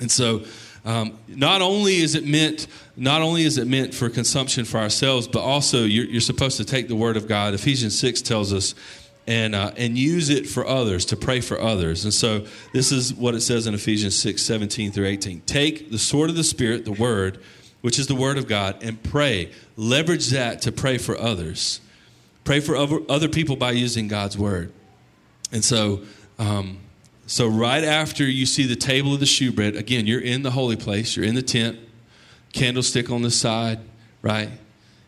[0.00, 0.44] And so
[0.84, 5.28] um, not only is it meant not only is it meant for consumption for ourselves,
[5.28, 7.54] but also you're, you're supposed to take the word of God.
[7.54, 8.74] Ephesians six tells us.
[9.26, 12.04] And, uh, and use it for others, to pray for others.
[12.04, 15.42] And so this is what it says in Ephesians 6 17 through 18.
[15.42, 17.38] Take the sword of the Spirit, the word,
[17.80, 19.52] which is the word of God, and pray.
[19.76, 21.80] Leverage that to pray for others.
[22.44, 24.72] Pray for other, people by using God's word.
[25.52, 26.02] And so,
[26.38, 26.78] um,
[27.26, 30.76] so, right after you see the table of the shewbread, again, you're in the holy
[30.76, 31.78] place, you're in the tent,
[32.54, 33.80] candlestick on the side,
[34.22, 34.48] right?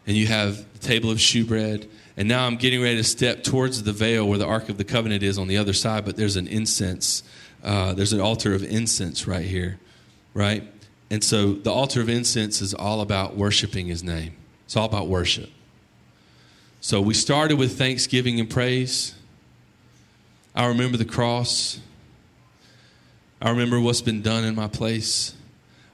[0.07, 1.89] And you have the table of shewbread.
[2.17, 4.85] And now I'm getting ready to step towards the veil where the Ark of the
[4.85, 7.23] Covenant is on the other side, but there's an incense.
[7.65, 9.79] Uh, there's an altar of incense right here,
[10.35, 10.65] right?
[11.11, 15.09] And so the altar of incense is all about worshiping his name, it's all about
[15.09, 15.51] worship.
[16.81, 19.15] So we started with thanksgiving and praise.
[20.55, 21.79] I remember the cross.
[23.43, 25.35] I remember what's been done in my place.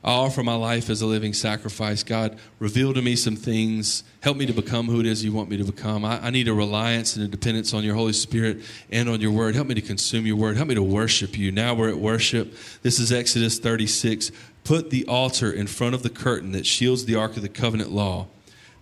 [0.06, 2.04] I offer my life as a living sacrifice.
[2.04, 4.04] God, reveal to me some things.
[4.20, 6.04] Help me to become who it is you want me to become.
[6.04, 9.32] I, I, need a reliance and a dependence on your Holy Spirit and on your
[9.32, 9.56] word.
[9.56, 10.56] Help me to consume your word.
[10.56, 11.50] Help me to worship you.
[11.50, 12.54] Now we're at worship.
[12.82, 14.30] This is Exodus 36.
[14.66, 17.92] Put the altar in front of the curtain that shields the Ark of the Covenant
[17.92, 18.26] law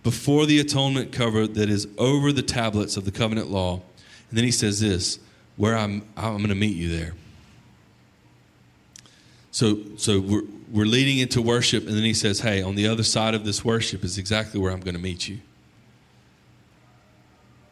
[0.01, 3.81] before the atonement cover that is over the tablets of the covenant law.
[4.29, 5.19] And then he says this
[5.57, 7.13] where I'm, I'm going to meet you there.
[9.51, 13.03] So, so we're, we're leading into worship, and then he says, Hey, on the other
[13.03, 15.39] side of this worship is exactly where I'm going to meet you.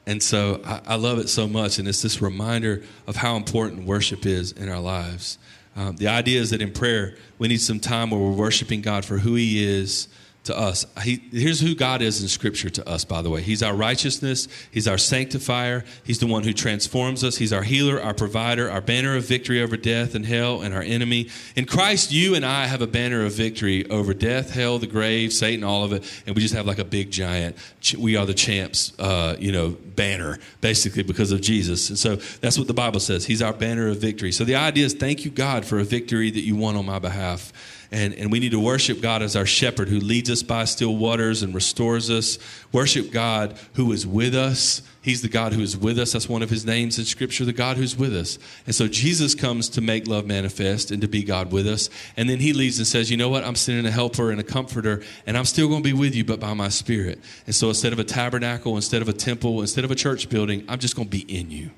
[0.06, 3.86] And so I, I, love it so much, and it's this reminder of how important
[3.86, 5.38] worship is in our lives.
[5.76, 9.06] Um, the idea is that in prayer, we need some time where we're worshiping God
[9.06, 10.08] for who He is
[10.44, 10.86] to us.
[11.02, 13.42] He, here's who God is in Scripture to us, by the way.
[13.42, 18.02] He's our righteousness, He's our sanctifier, He's the one who transforms us, He's our healer,
[18.02, 21.30] our provider, our banner of victory over death and hell and our enemy.
[21.56, 25.32] In Christ, you and I have a banner of victory over death, hell, the grave,
[25.32, 27.56] Satan, all of it, and we just have like a big giant,
[27.98, 31.90] we are the champs, uh, you know, banner, basically, because of Jesus.
[31.90, 33.26] And so that's what the Bible says.
[33.26, 34.32] He's our banner of victory.
[34.32, 37.00] So the idea is thank you, God, for a victory that you won on my
[37.00, 37.54] behalf.
[37.94, 40.96] And, and we need to worship God as our shepherd who leads us by still
[40.96, 42.40] waters and restores us.
[42.72, 44.82] Worship God who is with us.
[45.04, 46.14] He's the God who is with us.
[46.14, 48.40] That's one of his names in Scripture, the God who's with us.
[48.66, 51.92] And so Jesus comes to make love manifest and to be God with us.
[52.18, 53.44] And then he leaves and says, You know what?
[53.44, 56.26] I'm sending a helper and a comforter, and I'm still going to be with you,
[56.26, 57.20] but by my Spirit.
[57.46, 60.66] And so instead of a tabernacle, instead of a temple, instead of a church building,
[60.68, 61.70] I'm just going to be in you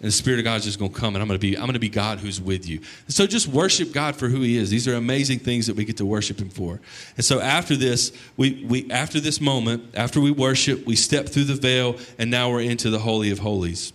[0.00, 1.56] and the Spirit of God is just going to come, and I'm going to be
[1.56, 2.80] I'm going to be God who's with you.
[3.08, 4.70] So just worship God for who He is.
[4.70, 6.80] These are amazing things that we get to worship Him for.
[7.16, 11.44] And so after this, we we after this moment, after we worship, we step through
[11.44, 13.92] the veil, and now we're into the holy of holies.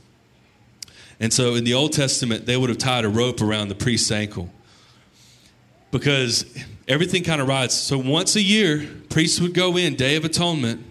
[1.22, 4.12] And so in the Old Testament, they would have tied a rope around the priest's
[4.12, 4.50] ankle
[5.92, 6.46] because
[6.86, 7.74] everything kind of rides.
[7.74, 10.84] So once a year, priests would go in, Day of Atonement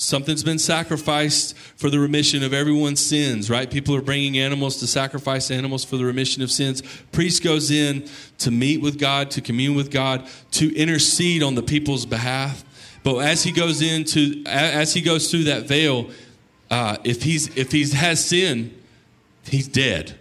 [0.00, 3.70] Something's been sacrificed for the remission of everyone's sins, right?
[3.70, 6.82] People are bringing animals to sacrifice animals for the remission of sins.
[7.12, 8.08] Priest goes in
[8.38, 12.64] to meet with God, to commune with God, to intercede on the people's behalf.
[13.02, 16.08] But as he goes into, as he goes through that veil,
[16.70, 18.74] uh, if he's if he has sin,
[19.44, 20.18] he's dead.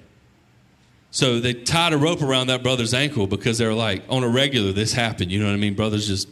[1.12, 4.74] So they tied a rope around that brother's ankle because they're like, on a regular,
[4.74, 5.32] this happened.
[5.32, 5.74] You know what I mean?
[5.74, 6.28] Brothers just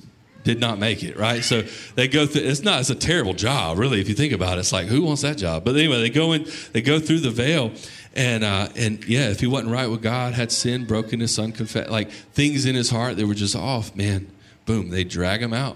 [0.48, 1.44] did not make it, right?
[1.44, 1.64] So
[1.96, 4.62] they go through, it's not, it's a terrible job, really, if you think about it.
[4.62, 5.66] It's like, who wants that job?
[5.66, 7.74] But anyway, they go in, they go through the veil.
[8.16, 12.10] And, uh, and yeah, if he wasn't right with God, had sin, brokenness, unconfessed, like
[12.10, 14.32] things in his heart that were just off, man,
[14.66, 15.76] boom, they drag him out.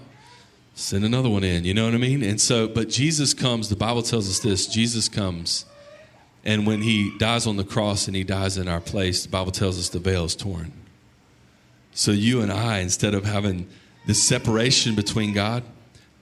[0.74, 2.22] Send another one in, you know what I mean?
[2.22, 5.66] And so, but Jesus comes, the Bible tells us this Jesus comes,
[6.46, 9.52] and when he dies on the cross and he dies in our place, the Bible
[9.52, 10.72] tells us the veil is torn.
[11.92, 13.68] So you and I, instead of having
[14.06, 15.62] this separation between God,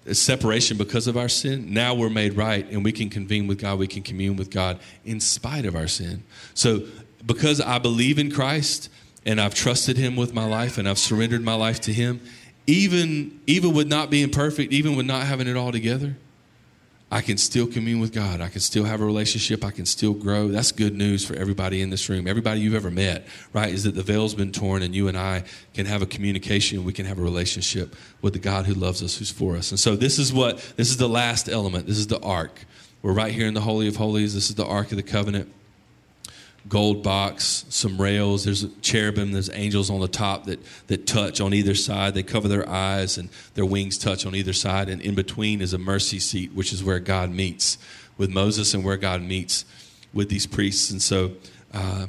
[0.07, 1.73] a separation because of our sin.
[1.73, 4.81] Now we're made right and we can convene with God, we can commune with God
[5.05, 6.25] in spite of our sin.
[6.55, 6.83] So,
[7.27, 8.89] because I believe in Christ
[9.27, 12.21] and I've trusted Him with my life and I've surrendered my life to Him,
[12.67, 16.17] even, even with not being perfect, even with not having it all together,
[17.13, 18.41] I can still commune with God.
[18.41, 19.65] I can still have a relationship.
[19.65, 20.49] I can still grow.
[20.49, 22.29] That's good news for everybody in this room.
[22.29, 23.73] Everybody you've ever met, right?
[23.73, 25.43] Is that the veil's been torn and you and I
[25.75, 26.85] can have a communication.
[26.85, 29.73] We can have a relationship with the God who loves us, who's for us.
[29.73, 31.87] And so this is what, this is the last element.
[31.87, 32.65] This is the ark.
[33.03, 34.35] We're right here in the Holy of Holies.
[34.35, 35.53] This is the Ark of the Covenant
[36.69, 38.45] gold box, some rails.
[38.45, 42.15] There's cherubim, there's angels on the top that, that touch on either side.
[42.15, 44.89] They cover their eyes and their wings touch on either side.
[44.89, 47.79] And in between is a mercy seat, which is where God meets
[48.19, 49.65] with Moses and where God meets
[50.13, 50.91] with these priests.
[50.91, 51.33] And so
[51.73, 52.07] uh,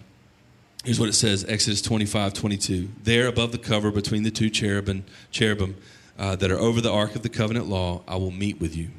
[0.83, 2.89] here's what it says Exodus 25 22.
[3.03, 5.77] There above the cover between the two cherubim, cherubim
[6.19, 8.89] uh, that are over the ark of the covenant law, I will meet with you.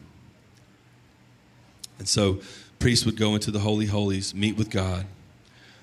[1.98, 2.40] And so
[2.78, 5.07] priests would go into the holy holies, meet with God.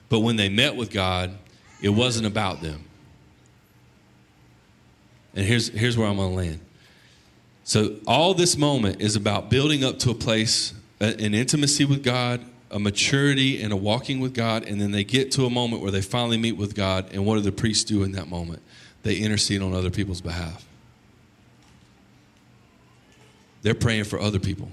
[0.10, 1.38] But when they met with God,
[1.82, 2.84] it wasn't about them.
[5.36, 6.60] And here's, here's where I'm going to land.
[7.64, 12.44] So, all this moment is about building up to a place, an intimacy with God,
[12.72, 14.64] a maturity, and a walking with God.
[14.64, 17.10] And then they get to a moment where they finally meet with God.
[17.14, 18.64] And what do the priests do in that moment?
[19.04, 20.66] They intercede on other people's behalf.
[23.62, 24.70] They're praying for other people.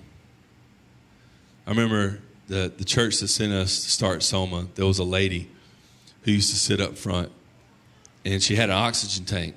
[1.66, 5.50] I remember the, the church that sent us to start Soma, there was a lady
[6.22, 7.30] who used to sit up front,
[8.24, 9.54] and she had an oxygen tank.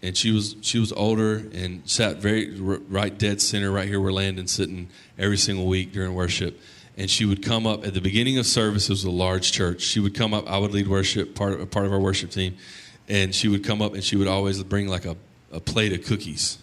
[0.00, 4.12] And she was she was older and sat very right dead center right here where
[4.12, 6.60] Landon's sitting every single week during worship.
[6.96, 8.88] And she would come up at the beginning of service.
[8.88, 9.82] It was a large church.
[9.82, 10.48] She would come up.
[10.48, 12.56] I would lead worship, part of, part of our worship team,
[13.08, 15.16] and she would come up and she would always bring like a,
[15.50, 16.58] a plate of cookies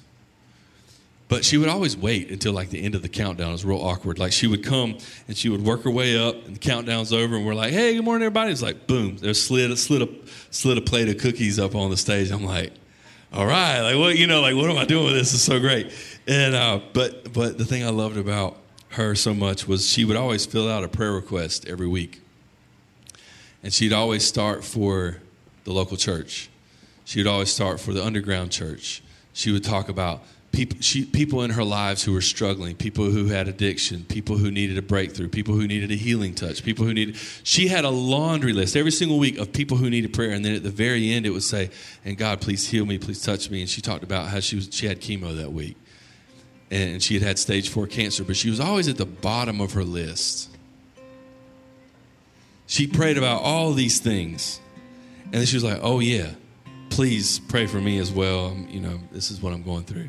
[1.28, 3.50] but she would always wait until like the end of the countdown.
[3.50, 4.20] It was real awkward.
[4.20, 4.98] Like she would come
[5.28, 7.96] and she would work her way up, and the countdown's over, and we're like, "Hey,
[7.96, 10.10] good morning, everybody!" It's like, boom, there's slid slid a
[10.52, 12.32] slid a plate of cookies up on the stage.
[12.32, 12.74] I'm like,
[13.34, 15.34] "All right, like what you know, like what am I doing with this?
[15.34, 15.92] Is so great."
[16.28, 18.58] And uh, but but the thing I loved about
[18.90, 22.22] her so much was she would always fill out a prayer request every week,
[23.64, 25.18] and she'd always start for
[25.64, 26.50] the local church.
[27.04, 29.02] She'd always start for the underground church.
[29.34, 30.24] She would talk about
[30.56, 34.50] people, she, people in her lives who were struggling, people who had addiction, people who
[34.50, 37.18] needed a breakthrough, people who needed a healing touch, people who needed.
[37.44, 40.56] She had a laundry list every single week of people who needed prayer, and then
[40.56, 41.70] at the very end it would say,
[42.06, 44.70] "And God, please heal me, please touch me." And she talked about how she was
[44.72, 45.76] she had chemo that week,
[46.72, 49.74] and she had had stage four cancer, but she was always at the bottom of
[49.74, 50.50] her list.
[52.66, 54.62] She prayed about all these things,
[55.26, 56.32] and then she was like, "Oh yeah."
[56.92, 58.56] Please pray for me as well.
[58.70, 60.08] You know, this is what I'm going through.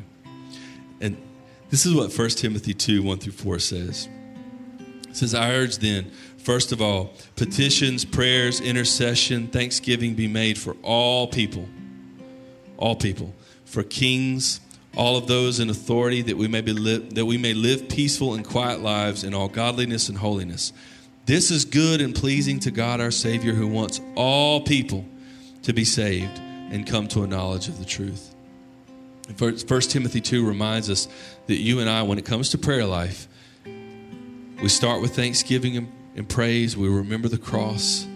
[1.01, 1.17] And
[1.69, 4.07] this is what 1 Timothy 2 1 through 4 says.
[5.09, 10.75] It says, I urge then, first of all, petitions, prayers, intercession, thanksgiving be made for
[10.83, 11.67] all people,
[12.77, 13.33] all people,
[13.65, 14.59] for kings,
[14.95, 18.33] all of those in authority, that we may be li- that we may live peaceful
[18.33, 20.73] and quiet lives in all godliness and holiness.
[21.25, 25.05] This is good and pleasing to God our Savior, who wants all people
[25.63, 26.39] to be saved
[26.71, 28.33] and come to a knowledge of the truth.
[29.35, 31.07] First Timothy 2 reminds us
[31.47, 33.27] that you and I, when it comes to prayer life,
[34.61, 36.75] we start with thanksgiving and, praise.
[36.75, 38.07] We remember the cross.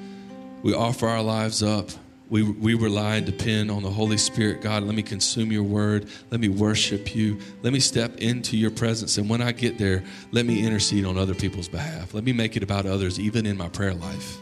[0.64, 1.90] We offer our lives up.
[2.30, 4.62] We, we rely and depend on the Holy Spirit.
[4.62, 6.08] God, let me consume your word.
[6.32, 7.38] Let me worship you.
[7.62, 9.18] Let me step into your presence.
[9.18, 12.14] And when I get there, let me intercede on other people's behalf.
[12.14, 14.38] Let me make it about others, even in my prayer life.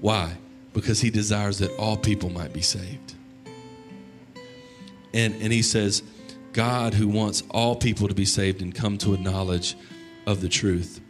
[0.00, 0.36] Why?
[0.74, 3.15] Because he desires that all people might be saved.
[5.16, 6.02] And, and he says,
[6.52, 9.74] God who wants all people to be saved and come to a knowledge
[10.26, 11.00] of the truth.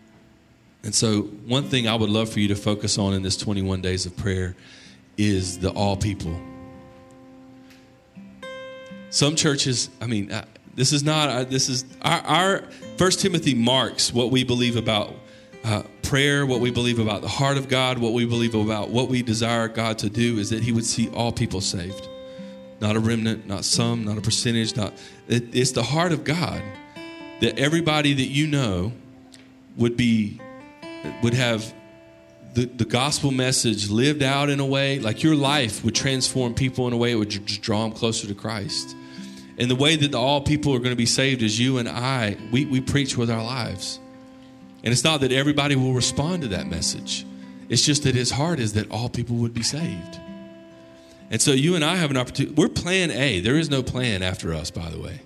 [0.84, 3.80] And so, one thing I would love for you to focus on in this 21
[3.80, 4.54] days of prayer
[5.18, 6.40] is the all people.
[9.10, 10.44] Some churches, I mean, uh,
[10.76, 12.62] this is not, uh, this is our, our
[12.98, 15.14] First Timothy marks what we believe about
[15.64, 19.08] uh, prayer, what we believe about the heart of God, what we believe about what
[19.08, 22.08] we desire God to do is that He would see all people saved
[22.80, 24.92] not a remnant, not some, not a percentage, not
[25.28, 26.62] it, it's the heart of God
[27.40, 28.92] that everybody that you know
[29.76, 30.40] would be
[31.22, 31.74] would have
[32.54, 36.86] the, the gospel message lived out in a way like your life would transform people
[36.86, 38.96] in a way it would just draw them closer to Christ.
[39.58, 41.88] And the way that the, all people are going to be saved is you and
[41.88, 44.00] I, we, we preach with our lives.
[44.82, 47.26] And it's not that everybody will respond to that message.
[47.68, 50.20] It's just that his heart is that all people would be saved.
[51.30, 52.54] And so you and I have an opportunity.
[52.54, 53.40] We're plan A.
[53.40, 55.20] There is no plan after us, by the way.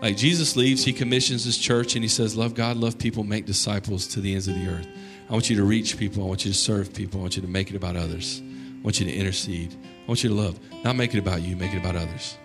[0.00, 3.46] Like Jesus leaves, he commissions his church and he says, Love God, love people, make
[3.46, 4.86] disciples to the ends of the earth.
[5.28, 6.22] I want you to reach people.
[6.22, 7.20] I want you to serve people.
[7.20, 8.42] I want you to make it about others.
[8.42, 9.74] I want you to intercede.
[10.04, 10.58] I want you to love.
[10.84, 12.36] Not make it about you, make it about others.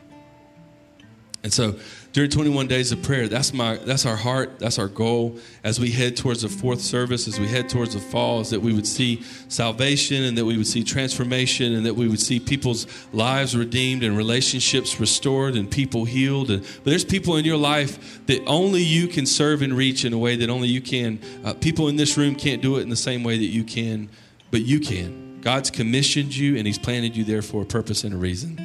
[1.42, 1.80] And so
[2.12, 5.90] during 21 days of prayer, that's my that's our heart, that's our goal as we
[5.92, 8.88] head towards the fourth service, as we head towards the fall, is that we would
[8.88, 13.56] see salvation and that we would see transformation and that we would see people's lives
[13.56, 16.50] redeemed and relationships restored and people healed.
[16.50, 20.12] And, but there's people in your life that only you can serve and reach in
[20.12, 21.20] a way that only you can.
[21.46, 24.10] Uh, people in this room can't do it in the same way that you can,
[24.52, 25.40] but you can.
[25.40, 28.56] God's commissioned you and He's planted you there for a purpose and a reason.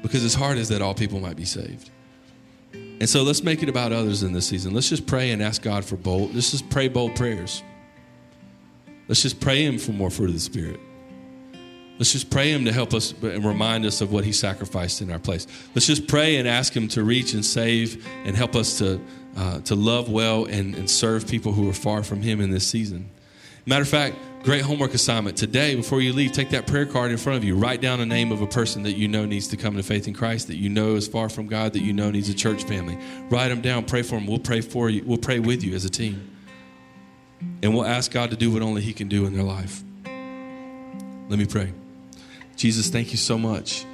[0.00, 1.90] Because His heart is that all people might be saved.
[3.00, 4.74] And so let's make it about others in this season.
[4.74, 6.34] Let's just pray and ask God for bold.
[6.34, 7.62] Let's just pray bold prayers.
[9.06, 10.80] Let's just pray Him for more fruit of the Spirit.
[11.98, 15.10] Let's just pray Him to help us and remind us of what He sacrificed in
[15.10, 15.46] our place.
[15.74, 19.00] Let's just pray and ask Him to reach and save and help us to,
[19.36, 22.66] uh, to love well and, and serve people who are far from Him in this
[22.66, 23.10] season.
[23.64, 25.36] Matter of fact, great homework assignment.
[25.36, 27.56] Today, before you leave, take that prayer card in front of you.
[27.56, 30.06] Write down a name of a person that you know needs to come to faith
[30.08, 32.64] in Christ, that you know is far from God, that you know needs a church
[32.64, 32.98] family.
[33.30, 34.26] Write them down, pray for them.
[34.26, 35.02] We'll pray for you.
[35.04, 36.36] We'll pray with you as a team.
[37.62, 39.82] And we'll ask God to do what only He can do in their life.
[41.28, 41.72] Let me pray.
[42.56, 43.84] Jesus, thank you so much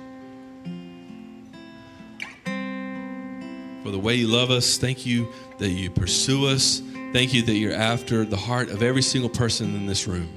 [3.82, 4.78] for the way you love us.
[4.78, 5.28] Thank you
[5.58, 6.80] that you pursue us.
[7.14, 10.28] Thank you that you're after the heart of every single person in this room.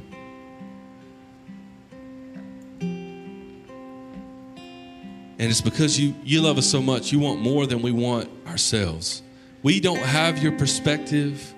[5.40, 8.30] And it's because you, you love us so much, you want more than we want
[8.46, 9.24] ourselves.
[9.64, 11.52] We don't have your perspective.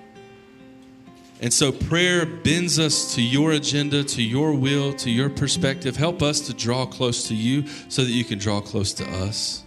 [1.42, 5.98] And so prayer bends us to your agenda, to your will, to your perspective.
[5.98, 9.66] Help us to draw close to you so that you can draw close to us.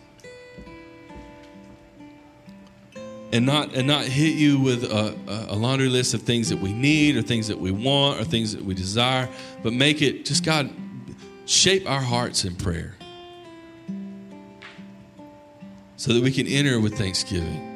[3.33, 5.17] And not and not hit you with a,
[5.49, 8.55] a, laundry list of things that we need or things that we want or things
[8.55, 9.29] that we desire,
[9.63, 10.71] but make it just God
[11.47, 12.95] shape our hearts in prayer
[15.97, 17.69] so that we can enter with thanksgiving.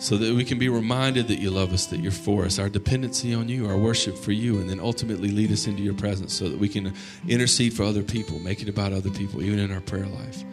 [0.00, 2.68] So that we can be reminded that you love us, that you're for us, our
[2.68, 6.32] dependency on you, our worship for you, and then ultimately lead us into your presence
[6.32, 6.94] so that we can
[7.26, 10.44] intercede for other people, make it about other people, even in our prayer life.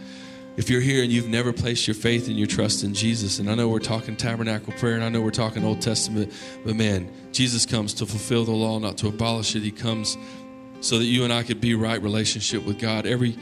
[0.58, 3.49] If you're here and you've never placed your faith and your trust in Jesus, and
[3.49, 6.32] I know we're talking tabernacle prayer and I know we're talking Old Testament,
[6.64, 9.64] but man, Jesus comes to fulfill the law, not to abolish it.
[9.64, 10.18] He comes
[10.80, 13.06] so that you and I could be right relationship with God.
[13.06, 13.38] Every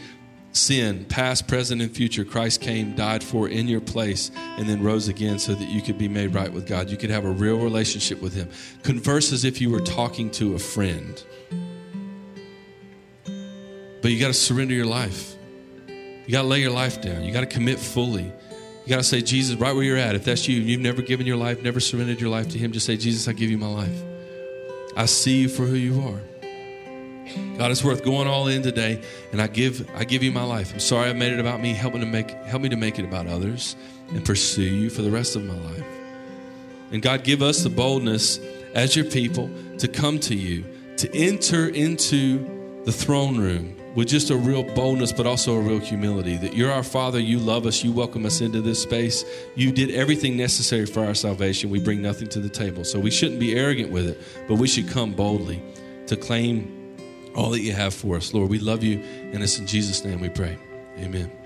[0.53, 5.07] sin, past, present, and future, Christ came, died for in your place, and then rose
[5.07, 6.89] again so that you could be made right with God.
[6.89, 8.49] You could have a real relationship with Him.
[8.81, 11.23] Converse as if you were talking to a friend.
[14.01, 15.32] But you got to surrender your life.
[16.25, 17.23] You got to lay your life down.
[17.23, 18.23] You got to commit fully.
[18.23, 20.15] You got to say, Jesus, right where you're at.
[20.15, 22.85] If that's you, you've never given your life, never surrendered your life to Him, just
[22.85, 24.03] say, Jesus, I give you my life.
[24.95, 26.19] I see you for who you are.
[27.57, 29.01] God, it's worth going all in today,
[29.31, 30.73] and I give I give you my life.
[30.73, 31.73] I'm sorry I made it about me.
[31.73, 33.75] Help me to make help me to make it about others
[34.09, 35.85] and pursue you for the rest of my life.
[36.91, 38.39] And God, give us the boldness
[38.75, 39.49] as your people
[39.79, 40.65] to come to you,
[40.97, 45.79] to enter into the throne room with just a real boldness, but also a real
[45.79, 49.23] humility that you're our Father, you love us, you welcome us into this space.
[49.55, 51.69] You did everything necessary for our salvation.
[51.69, 52.83] We bring nothing to the table.
[52.83, 55.61] So we shouldn't be arrogant with it, but we should come boldly
[56.07, 56.79] to claim
[57.35, 58.33] all that you have for us.
[58.33, 60.57] Lord, we love you, and it's in Jesus' name we pray.
[60.99, 61.42] Amen.